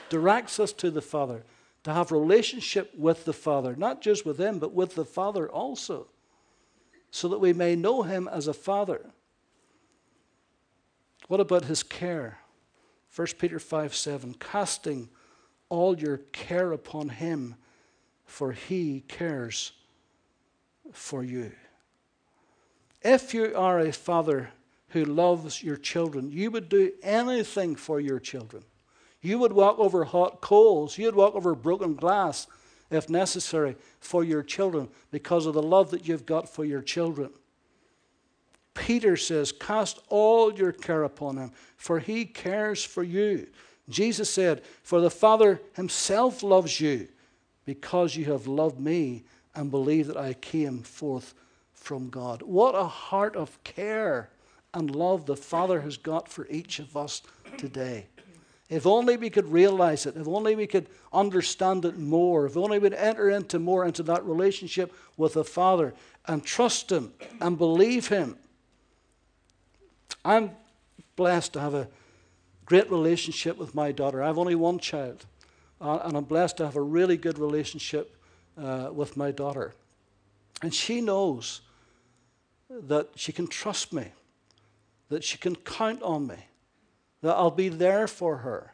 directs 0.09 0.59
us 0.59 0.73
to 0.73 0.91
the 0.91 1.01
Father, 1.01 1.43
to 1.83 1.93
have 1.93 2.11
relationship 2.11 2.91
with 2.97 3.25
the 3.25 3.33
Father, 3.33 3.75
not 3.75 4.01
just 4.01 4.25
with 4.25 4.39
Him, 4.39 4.59
but 4.59 4.73
with 4.73 4.95
the 4.95 5.05
Father 5.05 5.49
also, 5.49 6.07
so 7.11 7.27
that 7.29 7.39
we 7.39 7.53
may 7.53 7.75
know 7.75 8.03
Him 8.03 8.27
as 8.27 8.47
a 8.47 8.53
Father. 8.53 9.05
What 11.27 11.39
about 11.39 11.65
His 11.65 11.83
care? 11.83 12.39
1 13.15 13.27
Peter 13.39 13.59
5 13.59 13.95
7, 13.95 14.35
casting 14.39 15.09
all 15.69 15.97
your 15.97 16.17
care 16.31 16.71
upon 16.71 17.09
Him, 17.09 17.55
for 18.25 18.51
He 18.51 19.03
cares 19.07 19.71
for 20.91 21.23
you. 21.23 21.51
If 23.01 23.33
you 23.33 23.55
are 23.55 23.79
a 23.79 23.91
father 23.91 24.49
who 24.89 25.05
loves 25.05 25.63
your 25.63 25.77
children, 25.77 26.31
you 26.31 26.51
would 26.51 26.69
do 26.69 26.91
anything 27.03 27.75
for 27.75 27.99
your 27.99 28.19
children. 28.19 28.63
You 29.21 29.39
would 29.39 29.53
walk 29.53 29.79
over 29.79 30.05
hot 30.05 30.41
coals. 30.41 30.97
You'd 30.97 31.15
walk 31.15 31.35
over 31.35 31.55
broken 31.55 31.95
glass 31.95 32.47
if 32.89 33.09
necessary 33.09 33.75
for 33.99 34.23
your 34.23 34.43
children 34.43 34.89
because 35.11 35.45
of 35.45 35.53
the 35.53 35.61
love 35.61 35.91
that 35.91 36.07
you've 36.07 36.25
got 36.25 36.47
for 36.47 36.63
your 36.63 36.81
children. 36.81 37.31
Peter 38.73 39.17
says, 39.17 39.51
Cast 39.51 39.99
all 40.09 40.53
your 40.53 40.71
care 40.71 41.03
upon 41.03 41.37
him, 41.37 41.51
for 41.75 41.99
he 41.99 42.25
cares 42.25 42.83
for 42.83 43.03
you. 43.03 43.47
Jesus 43.89 44.29
said, 44.29 44.63
For 44.83 45.01
the 45.01 45.09
Father 45.09 45.61
himself 45.73 46.43
loves 46.43 46.79
you 46.79 47.07
because 47.65 48.15
you 48.15 48.25
have 48.25 48.47
loved 48.47 48.79
me 48.79 49.23
and 49.55 49.71
believe 49.71 50.07
that 50.07 50.17
I 50.17 50.33
came 50.33 50.83
forth 50.83 51.33
from 51.73 52.09
God. 52.09 52.41
What 52.41 52.75
a 52.75 52.85
heart 52.85 53.35
of 53.35 53.63
care 53.63 54.29
and 54.73 54.93
love 54.93 55.25
the 55.25 55.35
Father 55.35 55.81
has 55.81 55.97
got 55.97 56.27
for 56.27 56.47
each 56.49 56.79
of 56.79 56.97
us 56.97 57.21
today. 57.57 58.07
If 58.69 58.85
only 58.85 59.15
we 59.15 59.29
could 59.29 59.47
realize 59.47 60.05
it, 60.05 60.17
if 60.17 60.27
only 60.27 60.55
we 60.55 60.67
could 60.67 60.87
understand 61.13 61.85
it 61.85 61.97
more, 61.97 62.45
if 62.45 62.57
only 62.57 62.79
we'd 62.79 62.93
enter 62.93 63.29
into 63.29 63.59
more 63.59 63.85
into 63.85 64.03
that 64.03 64.25
relationship 64.25 64.93
with 65.15 65.33
the 65.33 65.45
Father 65.45 65.93
and 66.25 66.43
trust 66.43 66.91
Him 66.91 67.13
and 67.39 67.57
believe 67.57 68.09
Him. 68.09 68.37
I'm 70.25 70.51
blessed 71.15 71.53
to 71.53 71.61
have 71.61 71.73
a 71.73 71.87
great 72.67 72.91
relationship 72.91 73.57
with 73.57 73.73
my 73.73 73.91
daughter. 73.91 74.21
I 74.21 74.27
have 74.27 74.37
only 74.37 74.53
one 74.53 74.77
child, 74.77 75.25
uh, 75.81 75.99
and 76.03 76.15
I'm 76.15 76.25
blessed 76.25 76.57
to 76.57 76.65
have 76.65 76.75
a 76.75 76.81
really 76.81 77.17
good 77.17 77.39
relationship 77.39 78.15
uh, 78.61 78.89
with 78.93 79.15
my 79.15 79.31
daughter. 79.31 79.73
And 80.61 80.73
she 80.73 80.99
knows 81.01 81.61
that 82.69 83.09
she 83.15 83.31
can 83.31 83.47
trust 83.47 83.93
me, 83.93 84.11
that 85.09 85.23
she 85.23 85.37
can 85.37 85.55
count 85.55 86.03
on 86.03 86.27
me 86.27 86.35
that 87.21 87.35
I'll 87.35 87.51
be 87.51 87.69
there 87.69 88.05
for 88.05 88.37
her. 88.37 88.73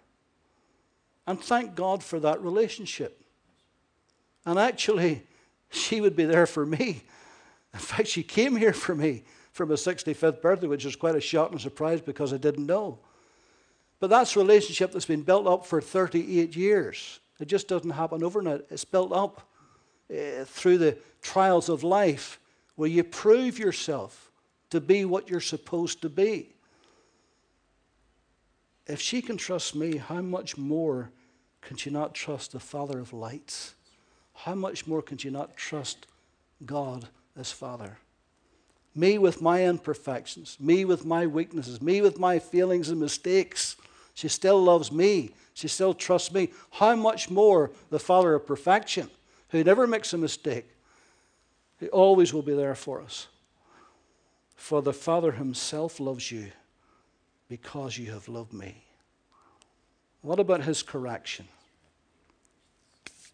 And 1.26 1.40
thank 1.40 1.76
God 1.76 2.04
for 2.04 2.20
that 2.20 2.42
relationship. 2.42 3.22
And 4.46 4.60
actually, 4.60 5.24
she 5.70 6.02
would 6.02 6.16
be 6.16 6.26
there 6.26 6.48
for 6.48 6.66
me. 6.66 7.04
In 7.74 7.80
fact, 7.80 8.08
she 8.08 8.24
came 8.24 8.56
here 8.56 8.74
for 8.74 8.96
me 8.96 9.24
for 9.52 9.66
my 9.66 9.76
65th 9.76 10.42
birthday, 10.42 10.68
which 10.68 10.84
was 10.84 10.96
quite 10.96 11.16
a 11.16 11.22
shock 11.22 11.52
and 11.52 11.62
surprise 11.62 12.02
because 12.02 12.34
I 12.34 12.38
didn't 12.38 12.66
know. 12.66 13.00
But 14.04 14.10
that's 14.10 14.36
a 14.36 14.40
relationship 14.40 14.92
that's 14.92 15.06
been 15.06 15.22
built 15.22 15.48
up 15.48 15.66
for 15.66 15.80
38 15.80 16.58
years. 16.58 17.22
It 17.40 17.48
just 17.48 17.70
doesn't 17.70 17.92
happen 17.92 18.22
overnight. 18.22 18.66
It's 18.70 18.84
built 18.84 19.14
up 19.14 19.48
uh, 20.12 20.44
through 20.44 20.80
the 20.80 20.98
trials 21.22 21.70
of 21.70 21.86
life 21.86 22.38
where 22.76 22.90
you 22.90 23.06
prove 23.06 23.58
yourself 23.58 24.30
to 24.72 24.82
be 24.82 25.06
what 25.06 25.30
you're 25.30 25.40
supposed 25.40 26.02
to 26.02 26.10
be. 26.10 26.50
If 28.88 29.00
she 29.00 29.22
can 29.22 29.38
trust 29.38 29.74
me, 29.74 29.96
how 29.96 30.22
much 30.22 30.58
more 30.58 31.10
can 31.62 31.78
she 31.78 31.90
not 31.90 32.14
trust 32.14 32.52
the 32.52 32.60
Father 32.60 33.00
of 33.00 33.14
lights? 33.14 33.74
How 34.34 34.54
much 34.54 34.86
more 34.86 35.02
can 35.02 35.18
she 35.18 35.30
not 35.30 35.56
trust 35.56 36.08
God 36.66 37.08
as 37.38 37.54
Father? 37.54 38.00
Me 38.96 39.18
with 39.18 39.42
my 39.42 39.64
imperfections, 39.64 40.58
me 40.60 40.84
with 40.84 41.06
my 41.06 41.26
weaknesses, 41.26 41.82
me 41.82 42.02
with 42.02 42.20
my 42.20 42.38
feelings 42.38 42.90
and 42.90 43.00
mistakes. 43.00 43.78
She 44.14 44.28
still 44.28 44.62
loves 44.62 44.92
me. 44.92 45.32
She 45.54 45.68
still 45.68 45.94
trusts 45.94 46.34
me. 46.34 46.50
How 46.72 46.96
much 46.96 47.30
more 47.30 47.72
the 47.90 48.00
Father 48.00 48.36
of 48.36 48.48
perfection, 48.48 49.10
who 49.50 49.64
never 49.64 49.88
makes 49.88 50.14
a 50.14 50.18
mistake, 50.18 50.70
he 51.80 51.88
always 51.90 52.34
will 52.34 52.42
be 52.42 52.54
there 52.54 52.76
for 52.76 53.02
us. 53.02 53.28
For 54.56 54.82
the 54.82 54.94
Father 54.94 55.34
himself 55.34 56.00
loves 56.00 56.32
you 56.32 56.52
because 57.50 57.98
you 57.98 58.12
have 58.12 58.28
loved 58.28 58.54
me. 58.54 58.84
What 60.22 60.40
about 60.40 60.64
his 60.64 60.82
correction? 60.82 61.48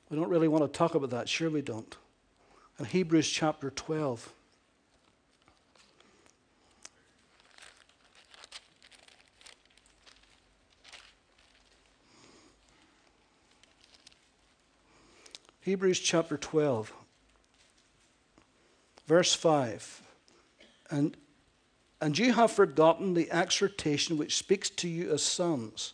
We 0.09 0.17
don't 0.17 0.29
really 0.29 0.48
want 0.48 0.63
to 0.63 0.77
talk 0.77 0.95
about 0.95 1.12
that. 1.12 1.29
Sure, 1.29 1.50
we 1.50 1.62
don't. 1.62 1.95
In 2.79 2.86
Hebrews 2.86 3.29
chapter 3.29 3.69
12, 3.69 4.33
Hebrews 15.69 15.99
chapter 15.99 16.35
12, 16.35 16.91
verse 19.05 19.35
5. 19.35 20.01
And 20.89 21.15
and 22.01 22.17
you 22.17 22.33
have 22.33 22.51
forgotten 22.51 23.13
the 23.13 23.31
exhortation 23.31 24.17
which 24.17 24.35
speaks 24.35 24.71
to 24.71 24.88
you 24.89 25.11
as 25.11 25.21
sons. 25.21 25.93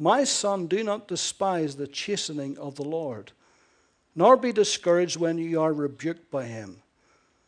My 0.00 0.24
son, 0.24 0.66
do 0.66 0.82
not 0.82 1.06
despise 1.06 1.76
the 1.76 1.86
chastening 1.86 2.58
of 2.58 2.74
the 2.74 2.82
Lord, 2.82 3.30
nor 4.16 4.36
be 4.36 4.50
discouraged 4.50 5.16
when 5.16 5.38
you 5.38 5.60
are 5.60 5.72
rebuked 5.72 6.28
by 6.28 6.46
him. 6.46 6.82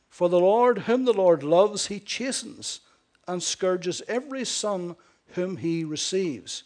For 0.08 0.28
the 0.28 0.38
Lord, 0.38 0.78
whom 0.78 1.04
the 1.04 1.12
Lord 1.12 1.42
loves, 1.42 1.88
he 1.88 1.98
chastens 1.98 2.78
and 3.26 3.42
scourges 3.42 4.02
every 4.06 4.44
son 4.44 4.94
whom 5.30 5.56
he 5.56 5.82
receives. 5.82 6.62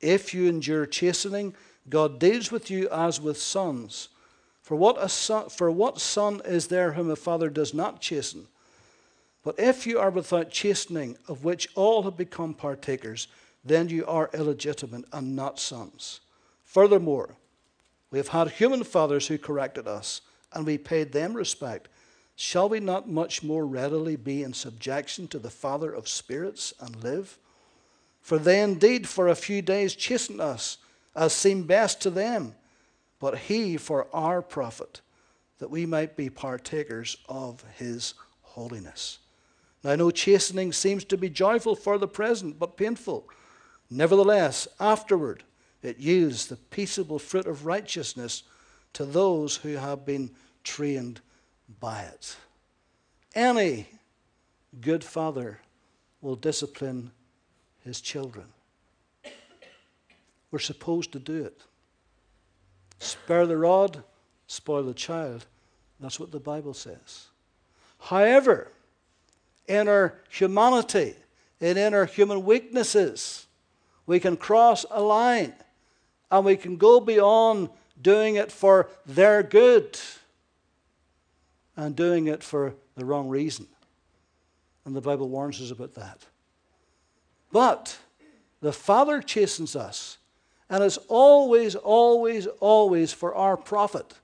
If 0.00 0.34
you 0.34 0.48
endure 0.48 0.86
chastening, 0.86 1.54
God 1.88 2.18
deals 2.18 2.50
with 2.50 2.70
you 2.70 2.88
as 2.90 3.20
with 3.20 3.40
sons. 3.40 4.08
For 4.62 4.76
what, 4.76 4.96
a 5.02 5.08
son, 5.08 5.48
for 5.48 5.70
what 5.70 6.00
son 6.00 6.42
is 6.44 6.66
there 6.66 6.92
whom 6.92 7.10
a 7.10 7.16
father 7.16 7.48
does 7.48 7.72
not 7.72 8.00
chasten? 8.00 8.46
But 9.42 9.58
if 9.58 9.86
you 9.86 9.98
are 9.98 10.10
without 10.10 10.50
chastening, 10.50 11.16
of 11.26 11.44
which 11.44 11.68
all 11.74 12.02
have 12.02 12.16
become 12.16 12.52
partakers, 12.52 13.28
then 13.64 13.88
you 13.88 14.04
are 14.06 14.30
illegitimate 14.34 15.06
and 15.12 15.34
not 15.34 15.58
sons. 15.58 16.20
Furthermore, 16.64 17.34
we 18.10 18.18
have 18.18 18.28
had 18.28 18.50
human 18.50 18.84
fathers 18.84 19.26
who 19.26 19.38
corrected 19.38 19.86
us, 19.86 20.20
and 20.52 20.66
we 20.66 20.78
paid 20.78 21.12
them 21.12 21.34
respect. 21.34 21.88
Shall 22.36 22.68
we 22.68 22.80
not 22.80 23.08
much 23.08 23.42
more 23.42 23.66
readily 23.66 24.16
be 24.16 24.42
in 24.42 24.52
subjection 24.52 25.28
to 25.28 25.38
the 25.38 25.50
Father 25.50 25.92
of 25.92 26.08
spirits 26.08 26.72
and 26.78 27.02
live? 27.02 27.38
For 28.20 28.38
they 28.38 28.60
indeed 28.60 29.08
for 29.08 29.28
a 29.28 29.34
few 29.34 29.62
days 29.62 29.94
chastened 29.94 30.40
us, 30.40 30.78
as 31.18 31.32
seemed 31.32 31.66
best 31.66 32.00
to 32.00 32.10
them, 32.10 32.54
but 33.18 33.36
he 33.36 33.76
for 33.76 34.06
our 34.14 34.40
profit, 34.40 35.00
that 35.58 35.68
we 35.68 35.84
might 35.84 36.16
be 36.16 36.30
partakers 36.30 37.16
of 37.28 37.64
his 37.76 38.14
holiness. 38.42 39.18
Now, 39.82 39.96
no 39.96 40.12
chastening 40.12 40.72
seems 40.72 41.04
to 41.06 41.18
be 41.18 41.28
joyful 41.28 41.74
for 41.74 41.98
the 41.98 42.06
present, 42.06 42.58
but 42.58 42.76
painful. 42.76 43.28
Nevertheless, 43.90 44.68
afterward, 44.78 45.42
it 45.82 45.98
yields 45.98 46.46
the 46.46 46.56
peaceable 46.56 47.18
fruit 47.18 47.46
of 47.46 47.66
righteousness 47.66 48.44
to 48.92 49.04
those 49.04 49.56
who 49.56 49.74
have 49.74 50.06
been 50.06 50.30
trained 50.62 51.20
by 51.80 52.02
it. 52.02 52.36
Any 53.34 53.88
good 54.80 55.02
father 55.02 55.58
will 56.20 56.36
discipline 56.36 57.10
his 57.84 58.00
children. 58.00 58.46
We're 60.50 60.58
supposed 60.58 61.12
to 61.12 61.18
do 61.18 61.44
it. 61.44 61.60
Spare 62.98 63.46
the 63.46 63.56
rod, 63.56 64.02
spoil 64.46 64.82
the 64.82 64.94
child. 64.94 65.46
That's 66.00 66.18
what 66.18 66.32
the 66.32 66.40
Bible 66.40 66.74
says. 66.74 67.26
However, 67.98 68.70
in 69.68 69.86
our 69.86 70.14
humanity 70.30 71.14
and 71.60 71.78
in 71.78 71.94
our 71.94 72.06
human 72.06 72.44
weaknesses. 72.44 73.46
We 74.06 74.18
can 74.18 74.36
cross 74.36 74.86
a 74.90 75.02
line 75.02 75.52
and 76.30 76.44
we 76.44 76.56
can 76.56 76.76
go 76.76 76.98
beyond 76.98 77.68
doing 78.00 78.36
it 78.36 78.50
for 78.50 78.88
their 79.06 79.42
good 79.42 79.98
and 81.76 81.94
doing 81.94 82.26
it 82.26 82.42
for 82.42 82.74
the 82.96 83.04
wrong 83.04 83.28
reason. 83.28 83.66
And 84.84 84.96
the 84.96 85.00
Bible 85.00 85.28
warns 85.28 85.60
us 85.60 85.70
about 85.70 85.94
that. 85.94 86.24
But 87.52 87.98
the 88.60 88.72
Father 88.72 89.20
chastens 89.20 89.76
us, 89.76 90.17
and 90.70 90.84
it's 90.84 90.98
always, 91.08 91.74
always, 91.74 92.46
always 92.60 93.12
for 93.12 93.34
our 93.34 93.56
profit, 93.56 94.14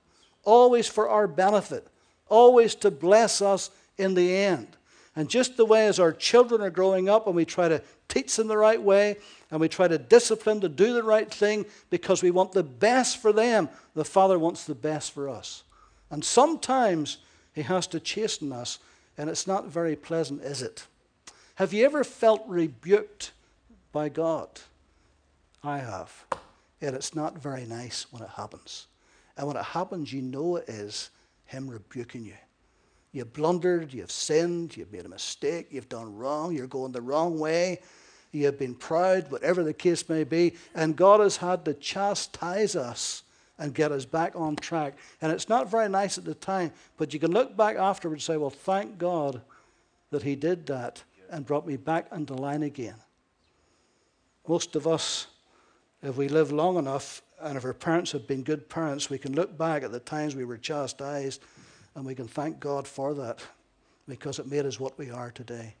always 0.43 0.87
for 0.87 1.09
our 1.09 1.27
benefit, 1.27 1.87
always 2.27 2.75
to 2.75 2.91
bless 2.91 3.41
us 3.41 3.71
in 3.97 4.13
the 4.13 4.35
end. 4.35 4.67
And 5.15 5.29
just 5.29 5.55
the 5.55 5.65
way 5.65 5.87
as 5.87 5.99
our 5.99 6.11
children 6.11 6.61
are 6.61 6.69
growing 6.69 7.07
up 7.07 7.25
and 7.25 7.35
we 7.35 7.45
try 7.45 7.69
to 7.69 7.81
teach 8.09 8.35
them 8.35 8.47
the 8.47 8.57
right 8.57 8.81
way 8.81 9.17
and 9.49 9.61
we 9.61 9.69
try 9.69 9.87
to 9.87 9.97
discipline 9.97 10.59
to 10.61 10.69
do 10.69 10.93
the 10.93 11.03
right 11.03 11.31
thing 11.33 11.65
because 11.89 12.21
we 12.21 12.31
want 12.31 12.51
the 12.51 12.63
best 12.63 13.17
for 13.17 13.31
them, 13.31 13.69
the 13.93 14.05
Father 14.05 14.37
wants 14.37 14.65
the 14.65 14.75
best 14.75 15.13
for 15.13 15.29
us. 15.29 15.63
And 16.11 16.23
sometimes 16.23 17.19
He 17.53 17.61
has 17.61 17.87
to 17.87 17.99
chasten 17.99 18.51
us, 18.51 18.79
and 19.17 19.29
it's 19.29 19.47
not 19.47 19.67
very 19.67 19.95
pleasant, 19.95 20.41
is 20.41 20.61
it? 20.61 20.85
Have 21.55 21.73
you 21.73 21.85
ever 21.85 22.03
felt 22.03 22.43
rebuked 22.47 23.31
by 23.93 24.09
God? 24.09 24.49
I 25.65 25.79
have. 25.79 26.25
And 26.81 26.95
it's 26.95 27.15
not 27.15 27.37
very 27.37 27.65
nice 27.65 28.05
when 28.11 28.21
it 28.21 28.29
happens. 28.29 28.87
And 29.37 29.47
when 29.47 29.57
it 29.57 29.65
happens, 29.65 30.13
you 30.13 30.21
know 30.21 30.57
it 30.57 30.69
is 30.69 31.09
Him 31.45 31.69
rebuking 31.69 32.25
you. 32.25 32.37
You've 33.11 33.33
blundered, 33.33 33.93
you've 33.93 34.11
sinned, 34.11 34.75
you've 34.75 34.91
made 34.91 35.05
a 35.05 35.09
mistake, 35.09 35.67
you've 35.71 35.89
done 35.89 36.15
wrong, 36.17 36.53
you're 36.53 36.67
going 36.67 36.91
the 36.91 37.01
wrong 37.01 37.39
way, 37.39 37.79
you 38.31 38.45
have 38.45 38.59
been 38.59 38.75
proud, 38.75 39.31
whatever 39.31 39.63
the 39.63 39.73
case 39.73 40.07
may 40.09 40.25
be, 40.25 40.55
and 40.73 40.97
God 40.97 41.21
has 41.21 41.37
had 41.37 41.63
to 41.65 41.73
chastise 41.73 42.75
us 42.75 43.23
and 43.57 43.73
get 43.73 43.93
us 43.93 44.03
back 44.03 44.33
on 44.35 44.57
track. 44.57 44.97
And 45.21 45.31
it's 45.31 45.47
not 45.47 45.71
very 45.71 45.87
nice 45.87 46.17
at 46.17 46.25
the 46.25 46.35
time, 46.35 46.73
but 46.97 47.13
you 47.13 47.19
can 47.19 47.31
look 47.31 47.55
back 47.55 47.77
afterwards 47.77 48.27
and 48.27 48.35
say, 48.35 48.37
Well, 48.37 48.49
thank 48.49 48.97
God 48.97 49.41
that 50.11 50.23
He 50.23 50.35
did 50.35 50.65
that 50.67 51.01
and 51.29 51.45
brought 51.45 51.65
me 51.65 51.77
back 51.77 52.07
into 52.11 52.33
line 52.33 52.63
again. 52.63 52.95
Most 54.47 54.75
of 54.75 54.87
us, 54.87 55.27
if 56.07 56.17
we 56.17 56.27
live 56.27 56.51
long 56.51 56.77
enough, 56.77 57.21
and 57.41 57.57
if 57.57 57.65
our 57.65 57.73
parents 57.73 58.11
have 58.11 58.27
been 58.27 58.43
good 58.43 58.69
parents, 58.69 59.09
we 59.09 59.17
can 59.17 59.33
look 59.33 59.57
back 59.57 59.83
at 59.83 59.91
the 59.91 59.99
times 59.99 60.35
we 60.35 60.45
were 60.45 60.57
chastised 60.57 61.41
and 61.95 62.05
we 62.05 62.15
can 62.15 62.27
thank 62.27 62.59
God 62.59 62.87
for 62.87 63.13
that 63.13 63.39
because 64.07 64.39
it 64.39 64.49
made 64.49 64.65
us 64.65 64.79
what 64.79 64.97
we 64.97 65.09
are 65.09 65.31
today. 65.31 65.75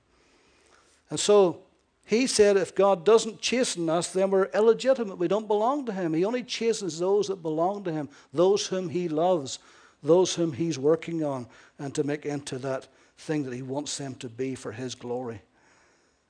And 1.09 1.19
so 1.19 1.61
He 2.05 2.27
said 2.27 2.57
if 2.57 2.75
God 2.75 3.05
doesn't 3.05 3.41
chasten 3.41 3.89
us, 3.89 4.11
then 4.11 4.31
we're 4.31 4.45
illegitimate. 4.45 5.17
We 5.17 5.27
don't 5.27 5.47
belong 5.47 5.85
to 5.85 5.91
Him. 5.91 6.13
He 6.13 6.25
only 6.25 6.43
chastens 6.43 6.99
those 6.99 7.27
that 7.27 7.41
belong 7.41 7.83
to 7.83 7.91
Him, 7.91 8.09
those 8.33 8.67
whom 8.67 8.89
He 8.89 9.07
loves, 9.07 9.59
those 10.01 10.35
whom 10.35 10.53
He's 10.53 10.79
working 10.79 11.23
on, 11.23 11.47
and 11.79 11.93
to 11.95 12.03
make 12.03 12.25
into 12.25 12.57
that 12.59 12.87
thing 13.17 13.43
that 13.43 13.53
He 13.53 13.61
wants 13.61 13.97
them 13.97 14.15
to 14.15 14.29
be 14.29 14.55
for 14.55 14.71
His 14.71 14.95
glory. 14.95 15.41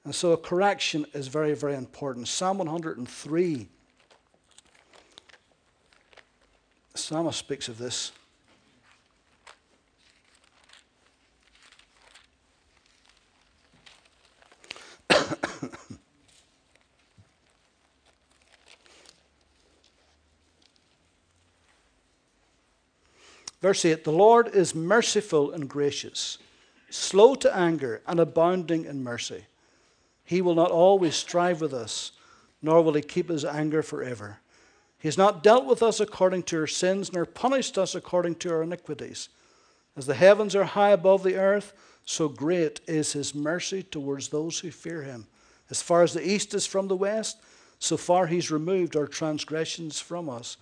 And 0.03 0.13
so 0.13 0.33
a 0.33 0.37
correction 0.37 1.05
is 1.13 1.27
very, 1.27 1.55
very 1.55 1.75
important. 1.75 2.27
Psalm 2.27 2.59
103. 2.59 3.69
Psalmist 6.95 7.37
speaks 7.37 7.67
of 7.67 7.77
this. 7.77 8.13
Verse 23.61 23.83
8 23.83 24.03
The 24.03 24.11
Lord 24.11 24.47
is 24.55 24.73
merciful 24.73 25.51
and 25.51 25.69
gracious, 25.69 26.37
slow 26.89 27.35
to 27.35 27.53
anger, 27.55 28.01
and 28.07 28.21
abounding 28.21 28.85
in 28.85 29.03
mercy. 29.03 29.45
He 30.23 30.41
will 30.41 30.55
not 30.55 30.71
always 30.71 31.15
strive 31.15 31.59
with 31.59 31.73
us, 31.73 32.13
nor 32.61 32.81
will 32.81 32.93
he 32.93 33.01
keep 33.01 33.29
his 33.29 33.43
anger 33.43 33.83
forever. 33.83 34.39
He 34.99 35.07
has 35.07 35.17
not 35.17 35.43
dealt 35.43 35.65
with 35.65 35.83
us 35.83 35.99
according 35.99 36.43
to 36.43 36.59
our 36.61 36.67
sins, 36.67 37.13
nor 37.13 37.25
punished 37.25 37.77
us 37.77 37.95
according 37.95 38.35
to 38.35 38.51
our 38.51 38.63
iniquities. 38.63 39.29
As 39.95 40.05
the 40.05 40.15
heavens 40.15 40.55
are 40.55 40.63
high 40.63 40.91
above 40.91 41.23
the 41.23 41.35
earth, 41.35 41.73
so 42.05 42.27
great 42.27 42.81
is 42.87 43.13
his 43.13 43.33
mercy 43.33 43.83
towards 43.83 44.29
those 44.29 44.59
who 44.59 44.71
fear 44.71 45.03
him. 45.03 45.27
As 45.69 45.81
far 45.81 46.03
as 46.03 46.13
the 46.13 46.27
east 46.27 46.53
is 46.53 46.65
from 46.65 46.87
the 46.87 46.95
west, 46.95 47.37
so 47.79 47.97
far 47.97 48.27
he's 48.27 48.51
removed 48.51 48.95
our 48.95 49.07
transgressions 49.07 49.99
from 49.99 50.29
us. 50.29 50.57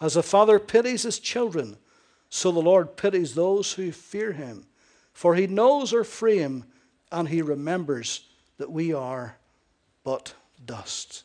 As 0.00 0.16
a 0.16 0.22
father 0.22 0.58
pities 0.58 1.02
his 1.02 1.18
children, 1.18 1.76
so 2.30 2.50
the 2.50 2.60
Lord 2.60 2.96
pities 2.96 3.34
those 3.34 3.72
who 3.72 3.92
fear 3.92 4.32
him, 4.32 4.66
for 5.12 5.34
he 5.34 5.46
knows 5.46 5.92
our 5.94 6.04
frame 6.04 6.64
and 7.12 7.28
he 7.28 7.42
remembers 7.42 8.26
that 8.58 8.70
we 8.70 8.92
are 8.92 9.36
but 10.02 10.34
dust. 10.64 11.22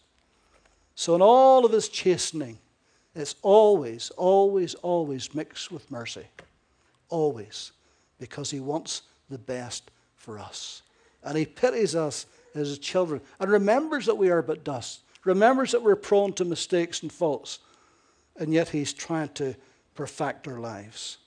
So, 0.99 1.15
in 1.15 1.21
all 1.21 1.65
of 1.65 1.71
his 1.71 1.87
chastening, 1.87 2.59
it's 3.15 3.35
always, 3.41 4.09
always, 4.17 4.75
always 4.75 5.33
mixed 5.33 5.71
with 5.71 5.89
mercy. 5.89 6.25
Always. 7.07 7.71
Because 8.19 8.51
he 8.51 8.59
wants 8.59 9.03
the 9.29 9.37
best 9.37 9.91
for 10.17 10.37
us. 10.37 10.81
And 11.23 11.37
he 11.37 11.45
pities 11.45 11.95
us 11.95 12.25
as 12.53 12.77
children 12.79 13.21
and 13.39 13.49
remembers 13.49 14.07
that 14.07 14.17
we 14.17 14.29
are 14.29 14.41
but 14.41 14.65
dust, 14.65 14.99
remembers 15.23 15.71
that 15.71 15.81
we're 15.81 15.95
prone 15.95 16.33
to 16.33 16.43
mistakes 16.43 17.01
and 17.01 17.13
faults. 17.13 17.59
And 18.35 18.53
yet 18.53 18.67
he's 18.67 18.91
trying 18.91 19.29
to 19.35 19.55
perfect 19.95 20.49
our 20.49 20.59
lives. 20.59 21.19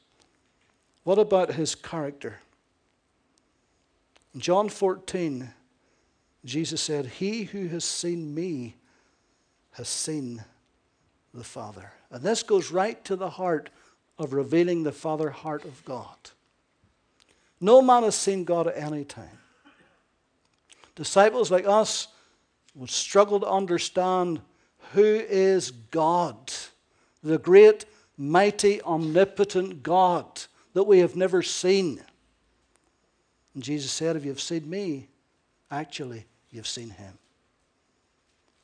What 1.05 1.19
about 1.19 1.55
his 1.55 1.75
character? 1.75 2.41
In 4.35 4.41
John 4.41 4.69
14, 4.69 5.51
Jesus 6.45 6.83
said, 6.83 7.07
He 7.07 7.45
who 7.45 7.69
has 7.69 7.87
seen 7.87 8.35
me 8.35 8.77
has 9.73 9.89
seen 9.89 10.45
the 11.35 11.45
Father. 11.45 11.93
And 12.11 12.23
this 12.23 12.43
goes 12.43 12.71
right 12.71 13.03
to 13.05 13.17
the 13.17 13.31
heart 13.31 13.71
of 14.19 14.33
revealing 14.33 14.83
the 14.83 14.93
Father 14.93 15.31
heart 15.31 15.65
of 15.65 15.85
God. 15.85 16.17
No 17.61 17.81
man 17.81 18.03
has 18.03 18.15
seen 18.15 18.45
God 18.45 18.67
at 18.67 18.77
any 18.77 19.05
time. 19.05 19.39
Disciples 20.95 21.51
like 21.51 21.67
us 21.67 22.09
would 22.75 22.91
struggle 22.91 23.41
to 23.41 23.49
understand 23.49 24.41
who 24.93 25.03
is 25.05 25.71
God, 25.71 26.53
the 27.23 27.39
great 27.39 27.87
mighty, 28.19 28.83
omnipotent 28.83 29.83
God 29.83 30.43
that 30.75 30.85
we 30.85 30.99
have 30.99 31.17
never 31.17 31.43
seen. 31.43 32.03
And 33.55 33.63
Jesus 33.63 33.93
said, 33.93 34.17
If 34.17 34.25
you've 34.25 34.41
seen 34.41 34.69
me, 34.69 35.09
actually, 35.71 36.27
you've 36.51 36.67
seen 36.67 36.91
him. 36.91 37.19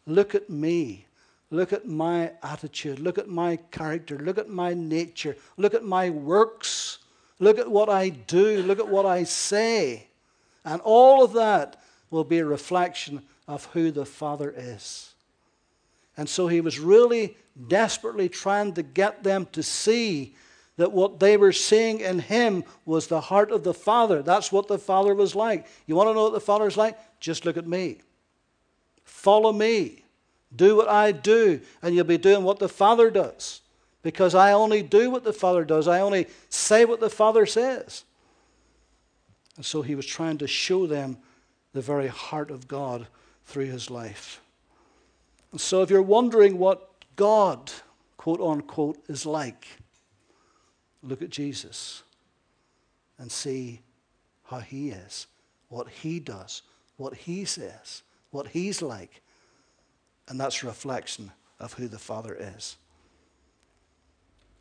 Look 0.09 0.35
at 0.35 0.49
me. 0.49 1.07
Look 1.51 1.73
at 1.73 1.87
my 1.87 2.33
attitude. 2.43 2.99
Look 2.99 3.19
at 3.19 3.29
my 3.29 3.57
character. 3.71 4.19
Look 4.19 4.39
at 4.39 4.49
my 4.49 4.75
nature. 4.75 5.37
Look 5.57 5.75
at 5.75 5.85
my 5.85 6.11
works. 6.11 6.99
Look 7.39 7.59
at 7.59 7.71
what 7.71 7.89
I 7.89 8.09
do. 8.09 8.63
Look 8.63 8.79
at 8.79 8.89
what 8.89 9.07
I 9.07 9.25
say. 9.25 10.09
And 10.65 10.81
all 10.83 11.23
of 11.23 11.35
that 11.35 11.81
will 12.11 12.25
be 12.25 12.39
a 12.39 12.45
reflection 12.45 13.23
of 13.47 13.67
who 13.67 13.91
the 13.91 14.05
Father 14.05 14.53
is. 14.57 15.15
And 16.17 16.29
so 16.29 16.49
he 16.49 16.61
was 16.61 16.79
really 16.79 17.37
desperately 17.69 18.29
trying 18.29 18.73
to 18.75 18.83
get 18.83 19.23
them 19.23 19.47
to 19.53 19.63
see 19.63 20.35
that 20.77 20.93
what 20.93 21.21
they 21.21 21.37
were 21.37 21.53
seeing 21.53 22.01
in 22.01 22.19
him 22.19 22.65
was 22.87 23.07
the 23.07 23.21
heart 23.21 23.51
of 23.51 23.65
the 23.65 23.75
Father. 23.75 24.23
That's 24.23 24.51
what 24.51 24.69
the 24.69 24.79
Father 24.79 25.15
was 25.15 25.35
like. 25.35 25.67
You 25.87 25.97
want 25.97 26.09
to 26.09 26.15
know 26.15 26.25
what 26.25 26.33
the 26.33 26.41
Father's 26.41 26.77
like? 26.77 26.97
Just 27.21 27.45
look 27.45 27.57
at 27.57 27.67
me. 27.67 27.99
Follow 29.09 29.53
me. 29.53 30.05
Do 30.55 30.77
what 30.77 30.89
I 30.89 31.13
do, 31.13 31.61
and 31.83 31.95
you'll 31.95 32.05
be 32.05 32.19
doing 32.19 32.45
what 32.45 32.59
the 32.59 32.69
Father 32.69 33.11
does. 33.11 33.61
Because 34.03 34.35
I 34.35 34.53
only 34.53 34.83
do 34.83 35.11
what 35.11 35.25
the 35.25 35.33
Father 35.33 35.65
does, 35.65 35.89
I 35.89 36.01
only 36.01 36.27
say 36.49 36.85
what 36.85 37.01
the 37.01 37.11
Father 37.11 37.45
says. 37.45 38.05
And 39.57 39.65
so 39.67 39.83
he 39.83 39.95
was 39.95 40.07
trying 40.07 40.39
to 40.39 40.47
show 40.47 40.87
them 40.87 41.19
the 41.73 41.81
very 41.81 42.07
heart 42.07 42.51
of 42.51 42.69
God 42.69 43.09
through 43.45 43.67
his 43.67 43.91
life. 43.91 44.41
And 45.51 45.61
So 45.61 45.83
if 45.83 45.91
you're 45.91 46.01
wondering 46.01 46.59
what 46.59 46.91
God, 47.17 47.73
quote 48.17 48.41
unquote, 48.41 48.99
is 49.09 49.27
like, 49.27 49.67
look 51.03 51.23
at 51.23 51.31
Jesus 51.31 52.03
and 53.19 53.33
see 53.33 53.81
how 54.45 54.61
he 54.61 54.91
is, 54.91 55.27
what 55.69 55.89
he 55.89 56.21
does, 56.21 56.63
what 56.97 57.15
he 57.15 57.45
says, 57.45 58.03
what 58.31 58.49
he's 58.49 58.83
like. 58.83 59.23
And 60.29 60.39
that's 60.39 60.63
a 60.63 60.67
reflection 60.67 61.33
of 61.59 61.73
who 61.75 61.89
the 61.89 61.99
Father 61.99 62.37
is. 62.39 62.77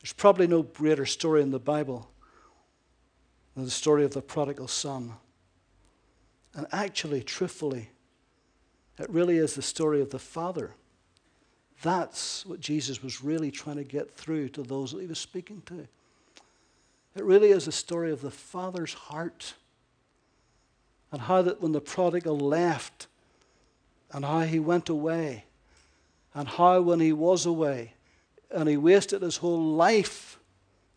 There's 0.02 0.14
probably 0.14 0.48
no 0.48 0.64
greater 0.64 1.06
story 1.06 1.42
in 1.42 1.52
the 1.52 1.60
Bible 1.60 2.10
than 3.56 3.66
the 3.66 3.72
story 3.72 4.06
of 4.06 4.14
the 4.14 4.22
prodigal 4.22 4.68
son. 4.68 5.14
And 6.54 6.68
actually, 6.72 7.24
truthfully, 7.24 7.90
it 8.98 9.10
really 9.10 9.38
is 9.38 9.56
the 9.56 9.62
story 9.62 10.02
of 10.02 10.10
the 10.10 10.20
Father. 10.20 10.74
That's 11.82 12.46
what 12.46 12.60
Jesus 12.60 13.04
was 13.04 13.24
really 13.24 13.52
trying 13.52 13.76
to 13.76 13.84
get 13.84 14.16
through 14.16 14.50
to 14.50 14.64
those 14.64 14.92
that 14.92 15.02
he 15.02 15.08
was 15.08 15.20
speaking 15.20 15.62
to. 15.68 15.88
It 17.16 17.24
really 17.24 17.50
is 17.50 17.68
a 17.68 17.72
story 17.72 18.12
of 18.12 18.22
the 18.22 18.32
Father's 18.32 18.94
heart 18.94 19.56
and 21.12 21.22
how 21.22 21.42
that 21.42 21.62
when 21.62 21.72
the 21.72 21.82
prodigal 21.82 22.38
left 22.38 23.08
and 24.12 24.26
how 24.26 24.42
he 24.42 24.60
went 24.60 24.90
away 24.90 25.46
and 26.34 26.48
how 26.48 26.82
when 26.82 27.00
he 27.00 27.14
was 27.14 27.46
away 27.46 27.94
and 28.52 28.70
he 28.70 28.78
wasted 28.78 29.22
his 29.22 29.38
whole 29.38 29.74
life, 29.74 30.40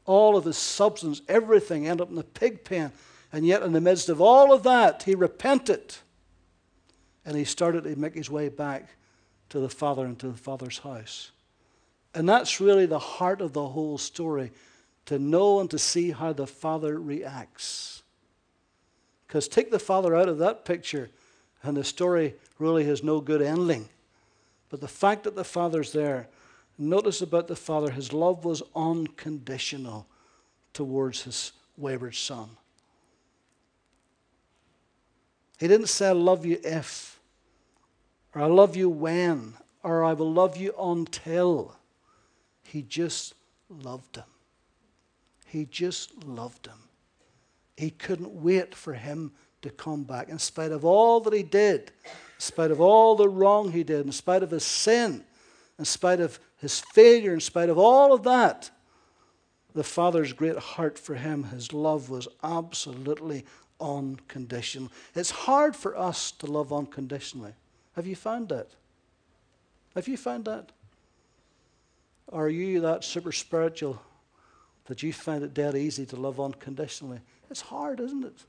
all 0.04 0.36
of 0.36 0.44
his 0.44 0.58
substance, 0.58 1.22
everything 1.28 1.86
ended 1.86 2.02
up 2.02 2.10
in 2.10 2.16
the 2.16 2.24
pig 2.24 2.64
pen. 2.64 2.92
And 3.32 3.46
yet, 3.46 3.62
in 3.62 3.72
the 3.72 3.80
midst 3.80 4.08
of 4.08 4.20
all 4.20 4.52
of 4.52 4.64
that, 4.64 5.04
he 5.04 5.14
repented 5.14 5.96
and 7.24 7.36
he 7.36 7.44
started 7.44 7.84
to 7.84 7.96
make 7.96 8.14
his 8.14 8.30
way 8.30 8.48
back 8.48 8.90
to 9.50 9.60
the 9.60 9.68
Father 9.68 10.04
and 10.04 10.18
to 10.18 10.28
the 10.28 10.38
Father's 10.38 10.78
house. 10.78 11.30
And 12.14 12.28
that's 12.28 12.60
really 12.60 12.86
the 12.86 12.98
heart 12.98 13.40
of 13.40 13.52
the 13.52 13.68
whole 13.68 13.98
story 13.98 14.52
to 15.06 15.18
know 15.18 15.60
and 15.60 15.70
to 15.70 15.78
see 15.78 16.10
how 16.10 16.32
the 16.32 16.46
Father 16.46 16.98
reacts. 16.98 18.02
Because 19.26 19.48
take 19.48 19.70
the 19.70 19.78
Father 19.78 20.16
out 20.16 20.28
of 20.28 20.38
that 20.38 20.64
picture, 20.64 21.10
and 21.62 21.76
the 21.76 21.84
story 21.84 22.34
really 22.58 22.84
has 22.84 23.02
no 23.02 23.20
good 23.20 23.42
ending. 23.42 23.88
But 24.68 24.80
the 24.80 24.88
fact 24.88 25.24
that 25.24 25.36
the 25.36 25.44
Father's 25.44 25.92
there, 25.92 26.28
notice 26.78 27.20
about 27.20 27.48
the 27.48 27.56
Father, 27.56 27.90
his 27.90 28.12
love 28.12 28.44
was 28.44 28.62
unconditional 28.74 30.06
towards 30.72 31.22
his 31.22 31.52
wayward 31.76 32.14
son. 32.14 32.50
He 35.58 35.68
didn't 35.68 35.88
say, 35.88 36.08
I 36.08 36.12
love 36.12 36.46
you 36.46 36.58
if, 36.64 37.20
or 38.34 38.42
I 38.42 38.46
love 38.46 38.76
you 38.76 38.88
when, 38.88 39.54
or 39.82 40.04
I 40.04 40.14
will 40.14 40.32
love 40.32 40.56
you 40.56 40.74
until. 40.78 41.76
He 42.62 42.82
just 42.82 43.34
loved 43.68 44.16
him. 44.16 44.24
He 45.44 45.66
just 45.66 46.24
loved 46.24 46.66
him. 46.66 46.78
He 47.76 47.90
couldn't 47.90 48.42
wait 48.42 48.74
for 48.74 48.94
him 48.94 49.32
to 49.62 49.70
come 49.70 50.04
back. 50.04 50.28
In 50.28 50.38
spite 50.38 50.72
of 50.72 50.84
all 50.84 51.20
that 51.20 51.32
he 51.32 51.42
did, 51.42 51.92
in 52.04 52.40
spite 52.40 52.70
of 52.70 52.80
all 52.80 53.14
the 53.14 53.28
wrong 53.28 53.72
he 53.72 53.84
did, 53.84 54.06
in 54.06 54.12
spite 54.12 54.42
of 54.42 54.50
his 54.50 54.64
sin, 54.64 55.24
in 55.78 55.84
spite 55.84 56.20
of 56.20 56.38
his 56.58 56.80
failure, 56.80 57.34
in 57.34 57.40
spite 57.40 57.68
of 57.68 57.78
all 57.78 58.12
of 58.12 58.22
that, 58.24 58.70
the 59.74 59.84
Father's 59.84 60.32
great 60.32 60.58
heart 60.58 60.98
for 60.98 61.14
him, 61.14 61.44
his 61.44 61.72
love 61.72 62.10
was 62.10 62.26
absolutely 62.42 63.44
unconditional. 63.80 64.90
It's 65.14 65.30
hard 65.30 65.76
for 65.76 65.96
us 65.96 66.32
to 66.32 66.46
love 66.46 66.72
unconditionally. 66.72 67.52
Have 67.96 68.06
you 68.06 68.16
found 68.16 68.48
that? 68.48 68.68
Have 69.94 70.08
you 70.08 70.16
found 70.16 70.44
that? 70.44 70.70
Are 72.32 72.48
you 72.48 72.80
that 72.80 73.04
super 73.04 73.32
spiritual 73.32 74.00
that 74.86 75.02
you 75.02 75.12
find 75.12 75.42
it 75.42 75.54
dead 75.54 75.76
easy 75.76 76.06
to 76.06 76.16
love 76.16 76.40
unconditionally? 76.40 77.20
It's 77.50 77.60
hard, 77.60 78.00
isn't 78.00 78.24
it? 78.24 78.44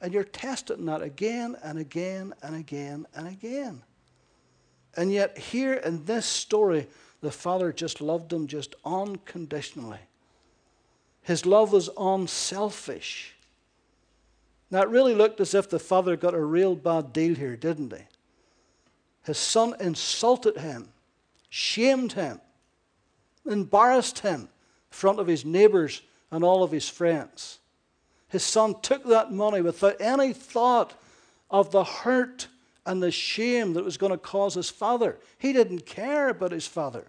And 0.00 0.14
you're 0.14 0.24
testing 0.24 0.86
that 0.86 1.02
again 1.02 1.56
and 1.62 1.78
again 1.78 2.34
and 2.42 2.56
again 2.56 3.06
and 3.14 3.28
again. 3.28 3.82
And 4.96 5.12
yet, 5.12 5.38
here 5.38 5.74
in 5.74 6.04
this 6.04 6.26
story, 6.26 6.88
the 7.20 7.30
Father 7.30 7.72
just 7.72 8.00
loved 8.00 8.32
him 8.32 8.46
just 8.46 8.74
unconditionally. 8.84 10.00
His 11.22 11.46
love 11.46 11.72
was 11.72 11.90
unselfish. 11.96 13.36
Now, 14.70 14.82
it 14.82 14.88
really 14.88 15.14
looked 15.14 15.40
as 15.40 15.54
if 15.54 15.68
the 15.68 15.78
Father 15.78 16.16
got 16.16 16.34
a 16.34 16.40
real 16.40 16.74
bad 16.74 17.12
deal 17.12 17.34
here, 17.34 17.56
didn't 17.56 17.92
he? 17.92 18.02
His 19.24 19.38
Son 19.38 19.74
insulted 19.78 20.56
him, 20.56 20.88
shamed 21.50 22.14
him, 22.14 22.40
embarrassed 23.46 24.20
him 24.20 24.40
in 24.40 24.48
front 24.90 25.20
of 25.20 25.28
his 25.28 25.44
neighbors 25.44 26.02
and 26.32 26.42
all 26.42 26.64
of 26.64 26.72
his 26.72 26.88
friends. 26.88 27.59
His 28.30 28.42
son 28.42 28.76
took 28.80 29.04
that 29.06 29.32
money 29.32 29.60
without 29.60 30.00
any 30.00 30.32
thought 30.32 30.94
of 31.50 31.70
the 31.70 31.84
hurt 31.84 32.46
and 32.86 33.02
the 33.02 33.10
shame 33.10 33.74
that 33.74 33.84
was 33.84 33.96
going 33.96 34.12
to 34.12 34.18
cause 34.18 34.54
his 34.54 34.70
father. 34.70 35.18
He 35.38 35.52
didn't 35.52 35.84
care 35.84 36.28
about 36.28 36.52
his 36.52 36.66
father. 36.66 37.06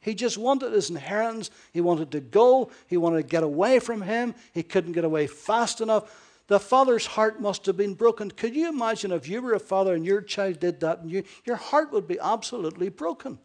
He 0.00 0.14
just 0.14 0.36
wanted 0.36 0.72
his 0.72 0.90
inheritance. 0.90 1.50
He 1.72 1.80
wanted 1.80 2.10
to 2.10 2.20
go. 2.20 2.70
He 2.88 2.96
wanted 2.96 3.22
to 3.22 3.28
get 3.28 3.42
away 3.42 3.78
from 3.78 4.02
him. 4.02 4.34
He 4.52 4.62
couldn't 4.62 4.92
get 4.92 5.04
away 5.04 5.26
fast 5.26 5.80
enough. 5.80 6.32
The 6.46 6.60
father's 6.60 7.06
heart 7.06 7.40
must 7.40 7.64
have 7.66 7.76
been 7.76 7.94
broken. 7.94 8.30
Could 8.30 8.54
you 8.54 8.68
imagine 8.68 9.12
if 9.12 9.28
you 9.28 9.40
were 9.40 9.54
a 9.54 9.60
father 9.60 9.94
and 9.94 10.04
your 10.04 10.20
child 10.20 10.60
did 10.60 10.80
that 10.80 10.98
and 10.98 11.10
you, 11.10 11.22
your 11.44 11.56
heart 11.56 11.90
would 11.92 12.06
be 12.06 12.18
absolutely 12.20 12.90
broken? 12.90 13.38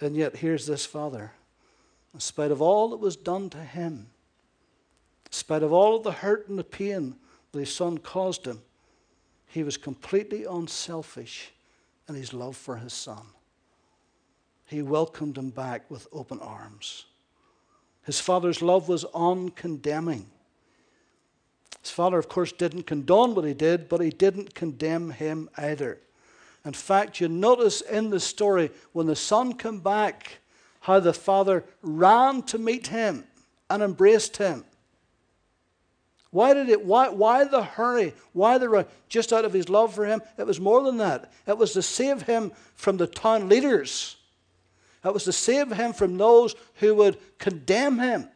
And 0.00 0.14
yet, 0.14 0.36
here's 0.36 0.66
this 0.66 0.84
father, 0.84 1.32
in 2.12 2.20
spite 2.20 2.50
of 2.50 2.60
all 2.60 2.90
that 2.90 2.98
was 2.98 3.16
done 3.16 3.48
to 3.50 3.58
him, 3.58 4.08
in 5.28 5.32
spite 5.32 5.62
of 5.62 5.72
all 5.72 5.96
of 5.96 6.04
the 6.04 6.12
hurt 6.12 6.48
and 6.48 6.58
the 6.58 6.64
pain 6.64 7.16
that 7.52 7.58
his 7.58 7.74
son 7.74 7.98
caused 7.98 8.46
him, 8.46 8.62
he 9.46 9.62
was 9.62 9.76
completely 9.76 10.44
unselfish 10.44 11.52
in 12.08 12.14
his 12.14 12.32
love 12.32 12.56
for 12.56 12.76
his 12.76 12.92
son. 12.92 13.22
He 14.66 14.82
welcomed 14.82 15.36
him 15.36 15.50
back 15.50 15.90
with 15.90 16.06
open 16.12 16.40
arms. 16.40 17.06
His 18.04 18.20
father's 18.20 18.62
love 18.62 18.88
was 18.88 19.04
uncondemning. 19.14 20.26
His 21.82 21.90
father, 21.90 22.18
of 22.18 22.28
course, 22.28 22.52
didn't 22.52 22.84
condone 22.84 23.34
what 23.34 23.44
he 23.44 23.54
did, 23.54 23.88
but 23.88 24.00
he 24.00 24.10
didn't 24.10 24.54
condemn 24.54 25.10
him 25.10 25.48
either. 25.56 25.98
In 26.64 26.72
fact, 26.72 27.20
you 27.20 27.28
notice 27.28 27.80
in 27.80 28.10
the 28.10 28.20
story 28.20 28.70
when 28.92 29.06
the 29.06 29.16
son 29.16 29.54
came 29.54 29.80
back, 29.80 30.38
how 30.80 31.00
the 31.00 31.12
father 31.12 31.64
ran 31.82 32.42
to 32.42 32.58
meet 32.58 32.88
him 32.88 33.24
and 33.70 33.82
embraced 33.82 34.36
him. 34.38 34.64
Why 36.30 36.52
did 36.52 36.68
it? 36.68 36.84
Why, 36.84 37.08
why 37.08 37.44
the 37.44 37.62
hurry? 37.62 38.14
Why 38.32 38.58
the 38.58 38.68
run? 38.68 38.84
Just 39.08 39.32
out 39.32 39.44
of 39.44 39.52
his 39.52 39.68
love 39.68 39.94
for 39.94 40.04
him? 40.04 40.20
It 40.36 40.46
was 40.46 40.60
more 40.60 40.82
than 40.82 40.98
that. 40.98 41.32
It 41.46 41.56
was 41.56 41.72
to 41.72 41.82
save 41.82 42.22
him 42.22 42.52
from 42.74 42.98
the 42.98 43.06
town 43.06 43.48
leaders. 43.48 44.16
It 45.04 45.14
was 45.14 45.24
to 45.24 45.32
save 45.32 45.72
him 45.72 45.92
from 45.92 46.18
those 46.18 46.54
who 46.74 46.94
would 46.96 47.18
condemn 47.38 47.98
him. 47.98 48.28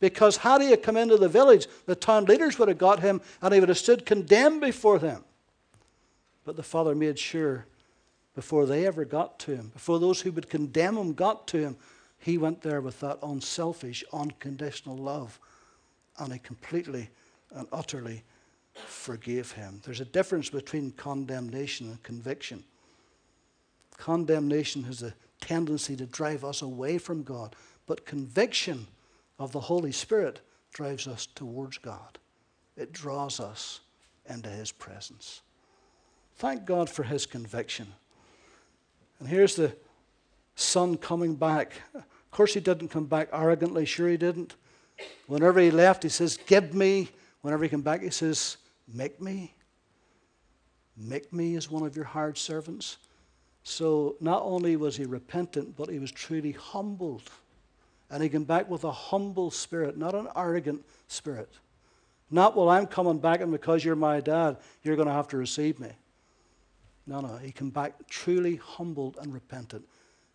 Because 0.00 0.38
had 0.38 0.60
he 0.60 0.76
come 0.76 0.96
into 0.96 1.16
the 1.16 1.28
village, 1.28 1.68
the 1.86 1.94
town 1.94 2.24
leaders 2.24 2.58
would 2.58 2.66
have 2.66 2.78
got 2.78 2.98
him 2.98 3.20
and 3.40 3.54
he 3.54 3.60
would 3.60 3.68
have 3.68 3.78
stood 3.78 4.04
condemned 4.04 4.60
before 4.60 4.98
them. 4.98 5.22
But 6.44 6.56
the 6.56 6.64
father 6.64 6.96
made 6.96 7.20
sure 7.20 7.66
before 8.34 8.66
they 8.66 8.84
ever 8.86 9.04
got 9.04 9.38
to 9.40 9.54
him, 9.54 9.68
before 9.68 10.00
those 10.00 10.22
who 10.22 10.32
would 10.32 10.50
condemn 10.50 10.96
him 10.96 11.12
got 11.12 11.46
to 11.48 11.58
him, 11.58 11.76
he 12.18 12.38
went 12.38 12.62
there 12.62 12.80
with 12.80 12.98
that 13.00 13.18
unselfish, 13.22 14.02
unconditional 14.12 14.96
love 14.96 15.38
and 16.18 16.32
he 16.32 16.38
completely 16.38 17.10
and 17.54 17.66
utterly 17.72 18.22
forgave 18.74 19.52
him. 19.52 19.80
There's 19.84 20.00
a 20.00 20.06
difference 20.06 20.50
between 20.50 20.92
condemnation 20.92 21.88
and 21.88 22.02
conviction. 22.02 22.64
Condemnation 23.96 24.84
has 24.84 25.02
a 25.02 25.14
tendency 25.40 25.96
to 25.96 26.06
drive 26.06 26.44
us 26.44 26.62
away 26.62 26.98
from 26.98 27.22
God, 27.22 27.54
but 27.86 28.06
conviction 28.06 28.86
of 29.38 29.52
the 29.52 29.60
Holy 29.60 29.92
Spirit 29.92 30.40
drives 30.72 31.06
us 31.06 31.26
towards 31.26 31.78
God. 31.78 32.18
It 32.76 32.92
draws 32.92 33.40
us 33.40 33.80
into 34.28 34.48
his 34.48 34.72
presence. 34.72 35.42
Thank 36.36 36.64
God 36.64 36.88
for 36.88 37.02
his 37.02 37.26
conviction. 37.26 37.88
And 39.18 39.28
here's 39.28 39.56
the 39.56 39.76
son 40.54 40.96
coming 40.96 41.34
back. 41.34 41.74
Of 41.94 42.04
course, 42.30 42.54
he 42.54 42.60
didn't 42.60 42.88
come 42.88 43.04
back 43.06 43.28
arrogantly, 43.32 43.84
sure 43.84 44.08
he 44.08 44.16
didn't. 44.16 44.54
Whenever 45.26 45.60
he 45.60 45.70
left, 45.70 46.02
he 46.02 46.08
says, 46.08 46.38
Give 46.46 46.74
me. 46.74 47.08
Whenever 47.40 47.64
he 47.64 47.70
came 47.70 47.82
back, 47.82 48.02
he 48.02 48.10
says, 48.10 48.56
Make 48.92 49.20
me. 49.20 49.54
Make 50.96 51.32
me 51.32 51.56
as 51.56 51.70
one 51.70 51.84
of 51.84 51.96
your 51.96 52.04
hired 52.04 52.36
servants. 52.36 52.98
So 53.64 54.16
not 54.20 54.42
only 54.42 54.76
was 54.76 54.96
he 54.96 55.04
repentant, 55.04 55.76
but 55.76 55.88
he 55.88 55.98
was 55.98 56.10
truly 56.10 56.52
humbled. 56.52 57.30
And 58.10 58.22
he 58.22 58.28
came 58.28 58.44
back 58.44 58.68
with 58.68 58.84
a 58.84 58.92
humble 58.92 59.50
spirit, 59.50 59.96
not 59.96 60.14
an 60.14 60.28
arrogant 60.36 60.84
spirit. 61.08 61.48
Not, 62.30 62.56
well, 62.56 62.68
I'm 62.68 62.86
coming 62.86 63.18
back, 63.18 63.40
and 63.40 63.52
because 63.52 63.84
you're 63.84 63.96
my 63.96 64.20
dad, 64.20 64.56
you're 64.82 64.96
going 64.96 65.08
to 65.08 65.14
have 65.14 65.28
to 65.28 65.36
receive 65.36 65.78
me. 65.78 65.90
No, 67.06 67.20
no. 67.20 67.36
He 67.36 67.52
came 67.52 67.70
back 67.70 68.06
truly 68.08 68.56
humbled 68.56 69.18
and 69.20 69.32
repentant. 69.32 69.84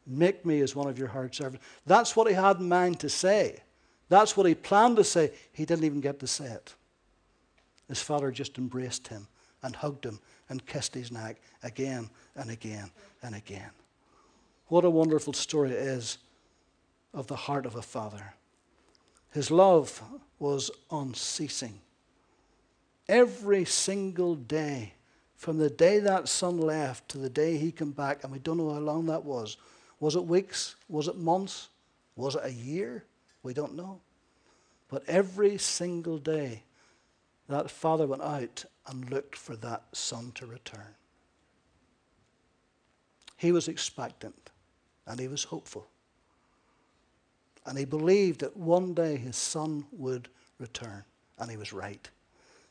Make 0.05 0.45
me 0.45 0.61
as 0.61 0.75
one 0.75 0.87
of 0.87 0.97
your 0.97 1.07
hired 1.07 1.35
servants. 1.35 1.65
That's 1.85 2.15
what 2.15 2.27
he 2.27 2.33
had 2.33 2.57
in 2.57 2.69
mind 2.69 2.99
to 3.01 3.09
say. 3.09 3.61
That's 4.09 4.37
what 4.37 4.45
he 4.45 4.55
planned 4.55 4.97
to 4.97 5.03
say. 5.03 5.31
He 5.51 5.65
didn't 5.65 5.83
even 5.85 6.01
get 6.01 6.19
to 6.19 6.27
say 6.27 6.45
it. 6.45 6.73
His 7.87 8.01
father 8.01 8.31
just 8.31 8.57
embraced 8.57 9.07
him 9.07 9.27
and 9.63 9.75
hugged 9.75 10.05
him 10.05 10.19
and 10.49 10.65
kissed 10.65 10.93
his 10.93 11.11
neck 11.11 11.37
again 11.63 12.09
and 12.35 12.49
again 12.49 12.91
and 13.21 13.35
again. 13.35 13.69
What 14.67 14.85
a 14.85 14.89
wonderful 14.89 15.33
story 15.33 15.71
it 15.71 15.77
is 15.77 16.17
of 17.13 17.27
the 17.27 17.35
heart 17.35 17.65
of 17.65 17.75
a 17.75 17.81
father. 17.81 18.33
His 19.31 19.51
love 19.51 20.01
was 20.39 20.71
unceasing. 20.91 21.79
Every 23.07 23.65
single 23.65 24.35
day, 24.35 24.93
from 25.35 25.57
the 25.57 25.69
day 25.69 25.99
that 25.99 26.27
son 26.27 26.57
left 26.57 27.07
to 27.09 27.17
the 27.17 27.29
day 27.29 27.57
he 27.57 27.71
came 27.71 27.91
back, 27.91 28.23
and 28.23 28.31
we 28.31 28.39
don't 28.39 28.57
know 28.57 28.73
how 28.73 28.79
long 28.79 29.05
that 29.05 29.23
was. 29.23 29.57
Was 29.99 30.15
it 30.15 30.25
weeks? 30.25 30.75
Was 30.89 31.07
it 31.07 31.17
months? 31.17 31.69
Was 32.15 32.35
it 32.35 32.41
a 32.43 32.51
year? 32.51 33.05
We 33.43 33.53
don't 33.53 33.75
know. 33.75 34.01
But 34.89 35.03
every 35.07 35.57
single 35.57 36.17
day, 36.17 36.63
that 37.49 37.69
father 37.69 38.07
went 38.07 38.21
out 38.21 38.65
and 38.87 39.09
looked 39.09 39.35
for 39.35 39.55
that 39.57 39.83
son 39.93 40.31
to 40.35 40.45
return. 40.45 40.95
He 43.37 43.51
was 43.51 43.67
expectant 43.67 44.49
and 45.05 45.19
he 45.19 45.27
was 45.27 45.45
hopeful. 45.45 45.87
And 47.65 47.77
he 47.77 47.85
believed 47.85 48.41
that 48.41 48.55
one 48.55 48.93
day 48.93 49.17
his 49.17 49.35
son 49.35 49.85
would 49.91 50.29
return. 50.57 51.03
And 51.37 51.51
he 51.51 51.57
was 51.57 51.73
right. 51.73 52.09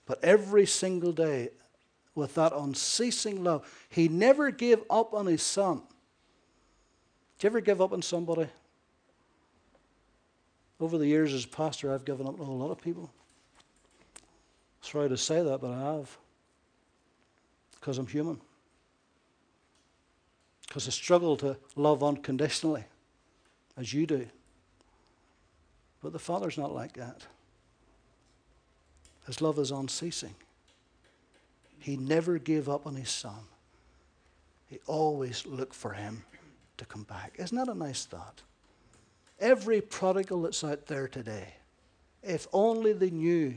But 0.07 0.25
every 0.25 0.67
single 0.67 1.13
day, 1.13 1.51
with 2.15 2.35
that 2.35 2.53
unceasing 2.55 3.45
love, 3.45 3.87
he 3.89 4.09
never 4.09 4.51
gave 4.51 4.83
up 4.89 5.13
on 5.13 5.27
his 5.27 5.43
son. 5.43 5.83
Did 7.39 7.45
you 7.45 7.51
ever 7.51 7.61
give 7.61 7.83
up 7.83 7.93
on 7.93 8.01
somebody? 8.03 8.49
Over 10.79 10.99
the 10.99 11.07
years 11.07 11.33
as 11.33 11.47
pastor, 11.47 11.93
I've 11.93 12.05
given 12.05 12.27
up 12.27 12.41
on 12.41 12.47
a 12.47 12.55
lot 12.55 12.71
of 12.71 12.81
people. 12.81 13.11
Sorry 14.83 15.09
to 15.09 15.17
say 15.17 15.43
that, 15.43 15.61
but 15.61 15.71
I 15.71 15.95
have. 15.95 16.17
Because 17.75 17.99
I'm 17.99 18.07
human. 18.07 18.41
Because 20.67 20.87
I 20.87 20.91
struggle 20.91 21.37
to 21.39 21.57
love 21.77 22.03
unconditionally, 22.03 22.85
as 23.77 23.93
you 23.93 24.07
do. 24.07 24.27
But 26.03 26.13
the 26.13 26.19
Father's 26.19 26.59
not 26.59 26.75
like 26.75 26.93
that. 26.95 27.27
His 29.27 29.41
love 29.41 29.59
is 29.59 29.71
unceasing. 29.71 30.35
He 31.81 31.97
never 31.97 32.39
gave 32.39 32.69
up 32.69 32.87
on 32.87 32.95
his 32.95 33.11
son. 33.11 33.49
He 34.69 34.79
always 34.87 35.47
looked 35.47 35.75
for 35.75 35.93
him 35.93 36.25
to 36.77 36.85
come 36.85 37.05
back. 37.05 37.35
Isn't 37.39 37.57
that 37.57 37.69
a 37.69 37.75
nice 37.75 38.05
thought? 38.05 38.43
Every 39.39 39.81
prodigal 39.81 40.43
that's 40.43 40.65
out 40.65 40.87
there 40.87 41.09
today, 41.09 41.55
if 42.23 42.47
only 42.53 42.93
they 42.93 43.11
knew 43.11 43.55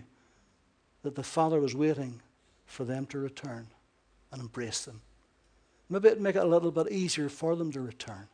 that 1.03 1.15
the 1.15 1.23
Father 1.23 1.59
was 1.59 1.73
waiting 1.73 2.19
for 2.65 2.83
them 2.83 3.05
to 3.07 3.17
return 3.17 3.67
and 4.31 4.41
embrace 4.41 4.85
them. 4.85 5.01
Maybe 5.89 6.09
it'd 6.09 6.21
make 6.21 6.35
it 6.35 6.43
a 6.43 6.47
little 6.47 6.71
bit 6.71 6.91
easier 6.91 7.29
for 7.29 7.55
them 7.55 7.71
to 7.71 7.81
return. 7.81 8.27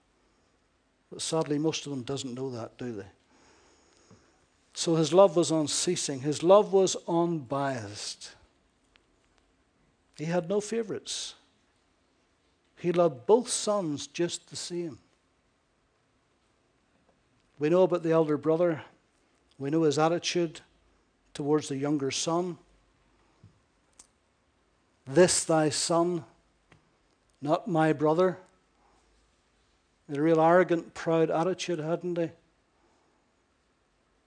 But 1.12 1.22
sadly, 1.22 1.58
most 1.58 1.86
of 1.86 1.92
them 1.92 2.02
doesn't 2.02 2.34
know 2.34 2.50
that, 2.50 2.78
do 2.78 2.92
they? 2.92 3.06
So 4.74 4.96
his 4.96 5.14
love 5.14 5.38
was 5.38 5.52
unceasing. 5.52 6.20
His 6.20 6.44
love 6.44 6.74
was 6.74 6.98
unbiased. 7.08 8.32
He 10.18 10.26
had 10.26 10.50
no 10.50 10.60
favorites. 10.60 11.36
He 12.78 12.92
loved 12.92 13.26
both 13.26 13.48
sons 13.48 14.08
just 14.08 14.50
the 14.50 14.58
same. 14.58 15.00
We 17.58 17.70
know 17.70 17.84
about 17.84 18.04
the 18.04 18.12
elder 18.12 18.38
brother. 18.38 18.82
We 19.58 19.70
know 19.70 19.84
his 19.84 19.98
attitude 19.98 20.62
towards 21.34 21.70
the 21.70 21.78
younger 21.78 22.12
son. 22.12 22.58
This 25.08 25.44
thy 25.44 25.70
son, 25.70 26.26
not 27.42 27.68
my 27.68 27.94
brother. 27.94 28.38
A 30.14 30.22
real 30.22 30.42
arrogant, 30.42 30.94
proud 30.94 31.30
attitude, 31.30 31.80
hadn't 31.80 32.18
he? 32.18 32.30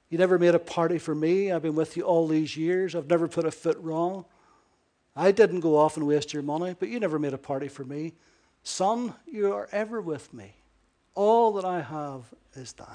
You 0.08 0.18
never 0.18 0.38
made 0.38 0.54
a 0.54 0.58
party 0.58 0.98
for 0.98 1.14
me. 1.14 1.52
I've 1.52 1.62
been 1.62 1.74
with 1.74 1.96
you 1.96 2.04
all 2.04 2.26
these 2.26 2.56
years. 2.56 2.94
I've 2.94 3.10
never 3.10 3.28
put 3.28 3.44
a 3.44 3.50
foot 3.50 3.78
wrong. 3.80 4.24
I 5.14 5.32
didn't 5.32 5.60
go 5.60 5.76
off 5.76 5.96
and 5.96 6.06
waste 6.06 6.32
your 6.32 6.42
money, 6.42 6.74
but 6.78 6.88
you 6.88 6.98
never 6.98 7.18
made 7.18 7.34
a 7.34 7.38
party 7.38 7.68
for 7.68 7.84
me. 7.84 8.14
Son, 8.62 9.14
you 9.26 9.52
are 9.52 9.68
ever 9.70 10.00
with 10.00 10.32
me. 10.32 10.54
All 11.14 11.52
that 11.54 11.64
I 11.64 11.82
have 11.82 12.32
is 12.54 12.72
thine. 12.72 12.86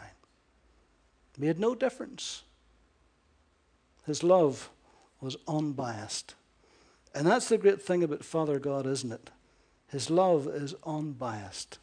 Made 1.37 1.59
no 1.59 1.73
difference. 1.73 2.43
His 4.05 4.23
love 4.23 4.69
was 5.21 5.37
unbiased. 5.47 6.35
And 7.15 7.25
that's 7.25 7.49
the 7.49 7.57
great 7.57 7.81
thing 7.81 8.03
about 8.03 8.23
Father 8.23 8.59
God, 8.59 8.85
isn't 8.85 9.11
it? 9.11 9.29
His 9.87 10.09
love 10.09 10.47
is 10.47 10.75
unbiased. 10.85 11.79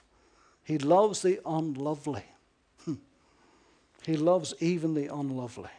He 0.65 0.79
loves 0.79 1.23
the 1.23 1.41
unlovely. 1.47 2.25
Hmm. 2.85 2.95
He 4.05 4.17
loves 4.17 4.55
even 4.61 4.95
the 4.95 5.13
unlovely. 5.13 5.71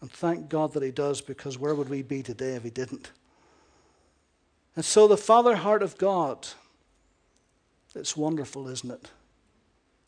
And 0.00 0.10
thank 0.10 0.48
God 0.48 0.74
that 0.74 0.82
He 0.82 0.90
does, 0.90 1.20
because 1.20 1.58
where 1.58 1.74
would 1.74 1.88
we 1.88 2.02
be 2.02 2.22
today 2.22 2.54
if 2.54 2.62
He 2.62 2.70
didn't? 2.70 3.10
And 4.74 4.84
so, 4.84 5.08
the 5.08 5.16
Father 5.16 5.56
heart 5.56 5.82
of 5.82 5.96
God, 5.96 6.46
it's 7.94 8.16
wonderful, 8.16 8.68
isn't 8.68 8.90
it? 8.90 9.10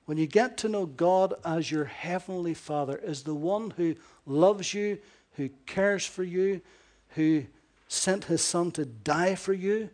When 0.08 0.16
you 0.16 0.26
get 0.26 0.56
to 0.58 0.70
know 0.70 0.86
God 0.86 1.34
as 1.44 1.70
your 1.70 1.84
heavenly 1.84 2.54
Father, 2.54 2.98
as 3.04 3.24
the 3.24 3.34
one 3.34 3.74
who 3.76 3.94
loves 4.24 4.72
you, 4.72 5.00
who 5.32 5.50
cares 5.66 6.06
for 6.06 6.24
you, 6.24 6.62
who 7.10 7.44
sent 7.88 8.24
his 8.24 8.42
Son 8.42 8.70
to 8.70 8.86
die 8.86 9.34
for 9.34 9.52
you, 9.52 9.90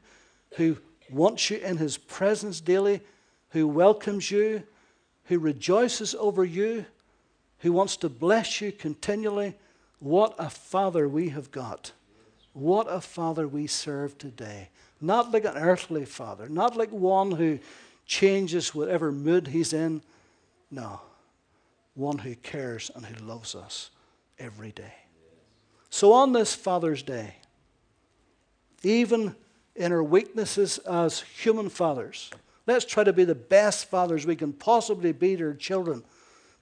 who 0.57 0.77
wants 1.11 1.51
you 1.51 1.57
in 1.57 1.79
his 1.79 1.99
presence 1.99 2.61
daily, 2.61 3.01
who 3.49 3.67
welcomes 3.67 4.31
you, 4.31 4.63
who 5.25 5.41
rejoices 5.41 6.15
over 6.15 6.45
you, 6.45 6.87
who 7.59 7.73
wants 7.73 7.97
to 7.97 8.09
bless 8.09 8.61
you 8.61 8.71
continually. 8.71 9.57
What 9.99 10.37
a 10.39 10.49
Father 10.49 11.09
we 11.09 11.31
have 11.31 11.51
got. 11.51 11.91
What 12.53 12.87
a 12.89 13.01
Father 13.01 13.49
we 13.49 13.67
serve 13.67 14.17
today. 14.17 14.69
Not 15.01 15.33
like 15.33 15.45
an 15.45 15.57
earthly 15.57 16.05
Father, 16.05 16.49
not 16.49 16.77
like 16.77 16.93
one 16.93 17.33
who 17.33 17.59
changes 18.07 18.75
whatever 18.75 19.11
mood 19.13 19.49
he's 19.49 19.73
in. 19.73 20.03
No, 20.71 21.01
one 21.95 22.19
who 22.19 22.35
cares 22.35 22.91
and 22.95 23.05
who 23.05 23.25
loves 23.25 23.55
us 23.55 23.91
every 24.39 24.73
day. 24.73 24.95
So 25.91 26.13
on 26.13 26.33
this 26.33 26.55
Father's 26.55 27.03
Day, 27.03 27.37
even 28.83 29.35
in 29.77 29.93
our 29.93 30.03
weaknesses 30.03 30.79
as 30.79 31.21
human 31.21 31.69
fathers, 31.69 32.31
let's 32.67 32.85
try 32.85 33.05
to 33.05 33.13
be 33.13 33.25
the 33.25 33.35
best 33.35 33.89
fathers 33.89 34.27
we 34.27 34.37
can 34.37 34.53
possibly 34.53 35.13
be 35.13 35.37
to 35.37 35.45
our 35.45 35.55
children. 35.55 36.03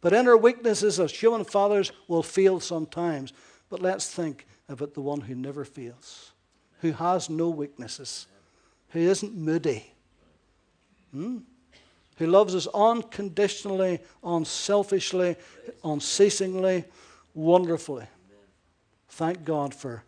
But 0.00 0.12
in 0.12 0.28
our 0.28 0.36
weaknesses 0.36 1.00
as 1.00 1.12
human 1.12 1.44
fathers, 1.44 1.92
we'll 2.08 2.22
fail 2.22 2.60
sometimes. 2.60 3.32
But 3.70 3.80
let's 3.80 4.08
think 4.08 4.46
about 4.68 4.94
the 4.94 5.00
one 5.00 5.22
who 5.22 5.34
never 5.34 5.64
fails, 5.64 6.32
who 6.80 6.92
has 6.92 7.30
no 7.30 7.48
weaknesses, 7.48 8.26
who 8.90 9.00
isn't 9.00 9.34
moody, 9.34 9.91
hmm? 11.12 11.38
who 12.16 12.26
loves 12.26 12.54
us 12.54 12.66
unconditionally, 12.68 14.00
unselfishly, 14.22 15.36
unceasingly, 15.82 16.84
wonderfully. 17.34 18.06
Thank 19.08 19.44
God 19.44 19.74
for 19.74 20.04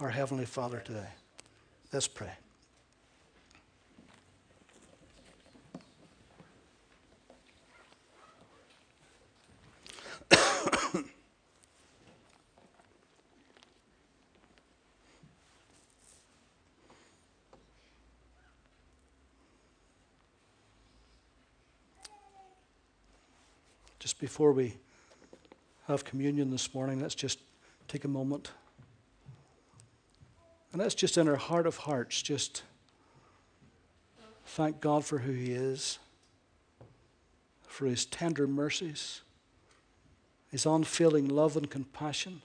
our 0.00 0.10
Heavenly 0.10 0.46
Father 0.46 0.80
today. 0.84 1.08
Let's 1.92 2.08
pray. 2.08 2.32
Before 24.18 24.52
we 24.52 24.74
have 25.86 26.04
communion 26.04 26.50
this 26.50 26.74
morning, 26.74 27.00
let's 27.00 27.14
just 27.14 27.38
take 27.86 28.04
a 28.04 28.08
moment. 28.08 28.50
And 30.72 30.82
let's 30.82 30.94
just, 30.94 31.16
in 31.16 31.28
our 31.28 31.36
heart 31.36 31.66
of 31.66 31.78
hearts, 31.78 32.20
just 32.20 32.62
thank 34.44 34.80
God 34.80 35.04
for 35.04 35.18
who 35.18 35.32
He 35.32 35.52
is, 35.52 35.98
for 37.66 37.86
His 37.86 38.04
tender 38.04 38.46
mercies, 38.46 39.22
His 40.50 40.66
unfailing 40.66 41.28
love 41.28 41.56
and 41.56 41.70
compassion. 41.70 42.42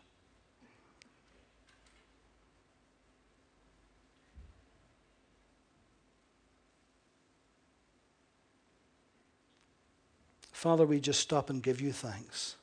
Father, 10.63 10.86
we 10.86 11.02
just 11.02 11.19
stop 11.19 11.49
and 11.49 11.62
give 11.62 11.82
you 11.82 11.91
thanks. 11.91 12.56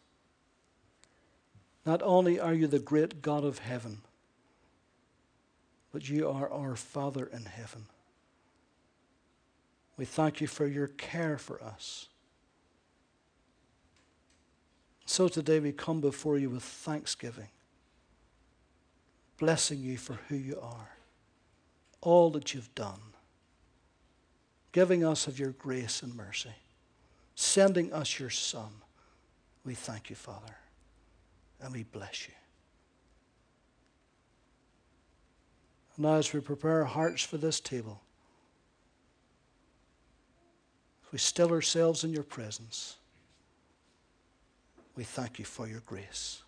Not 1.85 2.01
only 2.01 2.41
are 2.41 2.55
you 2.55 2.67
the 2.67 2.79
great 2.79 3.21
God 3.21 3.45
of 3.45 3.59
heaven, 3.59 3.99
but 5.93 6.09
you 6.09 6.27
are 6.27 6.51
our 6.51 6.77
Father 6.77 7.27
in 7.31 7.45
heaven. 7.45 7.85
We 9.99 10.07
thank 10.07 10.41
you 10.41 10.47
for 10.47 10.67
your 10.67 10.87
care 10.87 11.37
for 11.37 11.63
us. 11.63 12.09
So 15.05 15.29
today 15.29 15.61
we 15.61 15.71
come 15.71 16.01
before 16.01 16.39
you 16.39 16.49
with 16.49 16.63
thanksgiving, 16.63 17.49
blessing 19.37 19.79
you 19.79 19.99
for 19.99 20.15
who 20.31 20.37
you 20.37 20.59
are, 20.59 20.97
all 22.01 22.31
that 22.31 22.55
you've 22.55 22.75
done, 22.75 23.13
giving 24.73 25.05
us 25.05 25.27
of 25.27 25.39
your 25.39 25.51
grace 25.51 26.03
and 26.03 26.15
mercy 26.15 26.55
sending 27.41 27.93
us 27.93 28.19
your 28.19 28.31
Son. 28.31 28.69
We 29.65 29.75
thank 29.75 30.11
you, 30.11 30.17
Father, 30.17 30.57
and 31.63 31.73
we 31.73 31.85
bless 31.85 32.29
you. 32.29 32.35
Now, 35.97 36.15
as 36.15 36.33
we 36.33 36.41
prepare 36.41 36.81
our 36.81 36.85
hearts 36.85 37.23
for 37.23 37.39
this 37.39 37.61
table, 37.61 38.01
we 41.13 41.19
still 41.19 41.51
ourselves 41.51 42.05
in 42.05 42.13
your 42.13 42.23
presence, 42.23 42.97
we 44.97 45.05
thank 45.05 45.39
you 45.39 45.45
for 45.45 45.67
your 45.67 45.81
grace, 45.81 46.43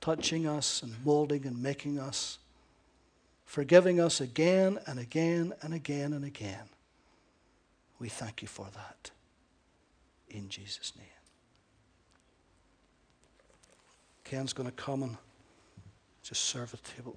touching 0.00 0.46
us 0.46 0.82
and 0.82 0.94
molding 1.04 1.46
and 1.46 1.62
making 1.62 1.98
us, 1.98 2.38
forgiving 3.46 4.00
us 4.00 4.20
again 4.20 4.78
and 4.86 4.98
again 4.98 5.52
and 5.62 5.74
again 5.74 6.12
and 6.12 6.24
again. 6.24 6.68
We 7.98 8.08
thank 8.08 8.42
you 8.42 8.48
for 8.48 8.66
that 8.74 9.10
in 10.34 10.48
Jesus' 10.48 10.92
name. 10.96 11.06
Ken's 14.24 14.52
going 14.52 14.68
to 14.68 14.74
come 14.74 15.02
and 15.02 15.16
just 16.22 16.42
serve 16.44 16.70
the 16.72 16.78
table. 16.78 17.16